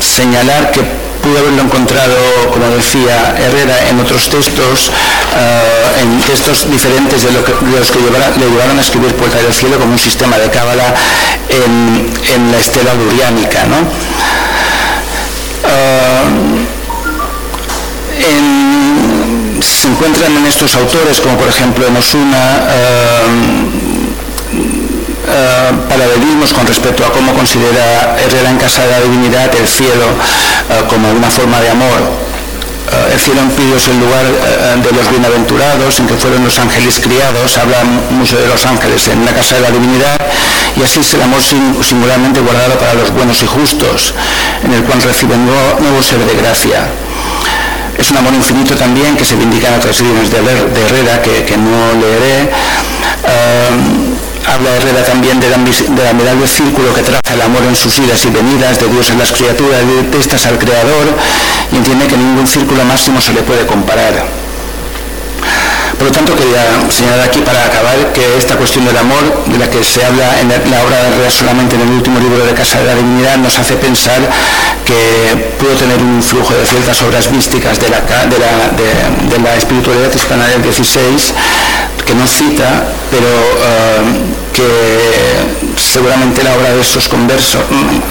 señalar 0.00 0.70
que 0.70 0.82
pudo 1.22 1.38
haberlo 1.38 1.62
encontrado, 1.62 2.14
como 2.52 2.68
decía 2.76 3.34
Herrera, 3.38 3.88
en 3.88 3.98
otros 3.98 4.28
textos, 4.28 4.90
eh, 5.34 6.02
en 6.02 6.20
textos 6.20 6.70
diferentes 6.70 7.22
de, 7.22 7.30
los 7.32 7.42
que 7.90 7.98
le 8.38 8.50
llevaron 8.50 8.78
a 8.78 8.82
escribir 8.82 9.14
Puerta 9.14 9.38
del 9.38 9.54
Cielo 9.54 9.78
como 9.78 9.92
un 9.92 9.98
sistema 9.98 10.36
de 10.36 10.50
cábala 10.50 10.94
en, 11.48 12.52
la 12.52 12.58
estela 12.58 12.92
luriánica. 12.94 13.64
¿no? 13.64 13.76
se 19.60 19.88
encuentran 19.88 20.36
en 20.36 20.46
estos 20.46 20.74
autores, 20.74 21.20
como 21.20 21.38
por 21.38 21.48
ejemplo 21.48 21.86
en 21.86 21.96
Osuna, 21.96 22.68
eh, 25.24 25.32
eh, 25.32 25.72
paralelismos 25.88 26.52
con 26.52 26.66
respecto 26.66 27.04
a 27.04 27.12
cómo 27.12 27.32
considera 27.34 28.16
Herrera 28.18 28.50
en 28.50 28.58
Casa 28.58 28.82
de 28.82 28.90
la 28.90 29.00
Divinidad 29.00 29.54
el 29.54 29.68
cielo 29.68 30.06
eh, 30.68 30.82
como 30.88 31.10
una 31.10 31.30
forma 31.30 31.60
de 31.60 31.70
amor. 31.70 32.00
el 33.12 33.18
cielo 33.18 33.40
en 33.40 33.50
Pido 33.50 33.76
es 33.76 33.88
el 33.88 33.98
lugar 34.00 34.26
de 34.84 34.90
los 34.92 35.08
bienaventurados, 35.08 35.98
en 36.00 36.06
que 36.06 36.14
fueron 36.14 36.44
los 36.44 36.58
ángeles 36.58 37.00
criados, 37.00 37.56
habla 37.56 37.78
mucho 38.10 38.36
de 38.36 38.48
los 38.48 38.66
ángeles 38.66 39.08
en 39.08 39.24
la 39.24 39.32
Casa 39.32 39.54
de 39.54 39.62
la 39.62 39.70
Divinidad, 39.70 40.20
y 40.76 40.82
así 40.82 41.00
es 41.00 41.14
el 41.14 41.22
amor 41.22 41.40
singularmente 41.40 42.40
guardado 42.40 42.74
para 42.78 42.94
los 42.94 43.10
buenos 43.12 43.42
y 43.42 43.46
justos, 43.46 44.12
en 44.64 44.74
el 44.74 44.82
cual 44.84 45.00
reciben 45.00 45.46
nuevo, 45.46 45.80
nuevo 45.80 46.02
ser 46.02 46.18
de 46.18 46.34
gracia. 46.34 46.90
Es 47.98 48.10
un 48.10 48.16
amor 48.18 48.34
infinito 48.34 48.74
también 48.74 49.16
que 49.16 49.24
se 49.24 49.36
vindica 49.36 49.68
en 49.68 49.74
otras 49.74 50.00
líneas 50.00 50.30
de, 50.30 50.38
Herrera 50.38 51.22
que, 51.22 51.56
no 51.56 52.00
leeré. 52.00 52.50
Habla 54.46 54.76
Herrera 54.76 55.04
también 55.04 55.40
de 55.40 55.48
la, 55.48 55.56
de 55.56 56.34
del 56.34 56.48
círculo 56.48 56.94
que 56.94 57.02
traza 57.02 57.34
el 57.34 57.42
amor 57.42 57.62
en 57.64 57.76
sus 57.76 57.98
idas 57.98 58.24
y 58.24 58.30
venidas, 58.30 58.78
de 58.78 58.88
Dios 58.88 59.10
en 59.10 59.18
las 59.18 59.32
criaturas, 59.32 59.80
de 60.10 60.18
estas 60.18 60.46
al 60.46 60.58
Creador, 60.58 61.06
y 61.72 61.76
entiende 61.76 62.06
que 62.06 62.16
ningún 62.16 62.46
círculo 62.46 62.84
máximo 62.84 63.20
se 63.20 63.32
le 63.32 63.42
puede 63.42 63.66
comparar. 63.66 64.42
Por 65.98 66.10
lo 66.10 66.12
tanto, 66.12 66.34
quería 66.34 66.64
señalar 66.90 67.20
aquí 67.20 67.40
para 67.40 67.64
acabar 67.64 68.12
que 68.12 68.36
esta 68.36 68.56
cuestión 68.56 68.84
del 68.84 68.96
amor, 68.96 69.44
de 69.46 69.58
la 69.58 69.70
que 69.70 69.84
se 69.84 70.04
habla 70.04 70.40
en 70.40 70.48
la 70.48 70.82
obra 70.82 70.98
de 70.98 71.30
solamente 71.30 71.76
en 71.76 71.82
el 71.82 71.90
último 71.90 72.18
libro 72.18 72.44
de 72.44 72.54
Casa 72.54 72.80
de 72.80 72.86
la 72.86 72.94
Divinidad, 72.96 73.36
nos 73.36 73.56
hace 73.56 73.76
pensar 73.76 74.18
que 74.84 75.54
pudo 75.60 75.70
tener 75.74 75.98
un 75.98 76.22
flujo 76.22 76.54
de 76.54 76.66
ciertas 76.66 77.00
obras 77.02 77.30
místicas 77.30 77.78
de 77.78 77.88
la, 77.88 78.00
de 78.00 79.38
la, 79.38 79.54
espiritualidad 79.54 80.12
hispana 80.12 80.48
del 80.48 80.62
XVI, 80.64 81.34
que 82.06 82.14
no 82.14 82.26
cita, 82.26 82.84
pero 83.10 83.28
eh, 83.28 84.42
que 84.52 85.80
seguramente 85.80 86.42
la 86.42 86.54
obra 86.54 86.70
de 86.70 86.80
estos 86.80 87.08
conversos, 87.08 87.62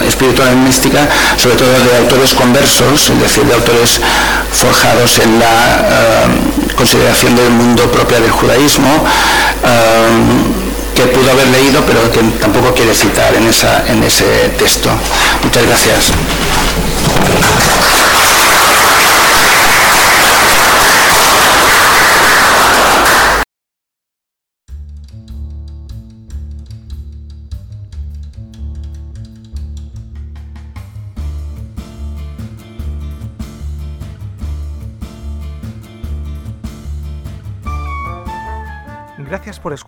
espiritual 0.08 0.56
mística, 0.58 1.08
sobre 1.38 1.56
todo 1.56 1.68
de 1.70 1.98
autores 1.98 2.34
conversos, 2.34 3.10
es 3.10 3.22
decir, 3.22 3.44
de 3.46 3.54
autores 3.54 4.00
forjados 4.52 5.20
en 5.20 5.40
la 5.40 5.46
eh, 5.46 6.76
consideración 6.76 7.36
del 7.36 7.50
mundo 7.52 7.92
propia 7.92 8.20
del 8.20 8.32
judaísmo, 8.32 8.90
eh, 9.64 10.62
que 10.96 11.04
pudo 11.04 11.32
haber 11.32 11.48
leído, 11.48 11.84
pero 11.86 12.12
que 12.12 12.20
tampoco 12.40 12.74
quiere 12.74 12.94
citar 12.94 13.34
en, 13.36 13.48
esa, 13.48 13.86
en 13.88 14.04
ese 14.04 14.26
texto. 14.58 14.90
Muchas 15.44 15.66
gracias. 15.66 16.12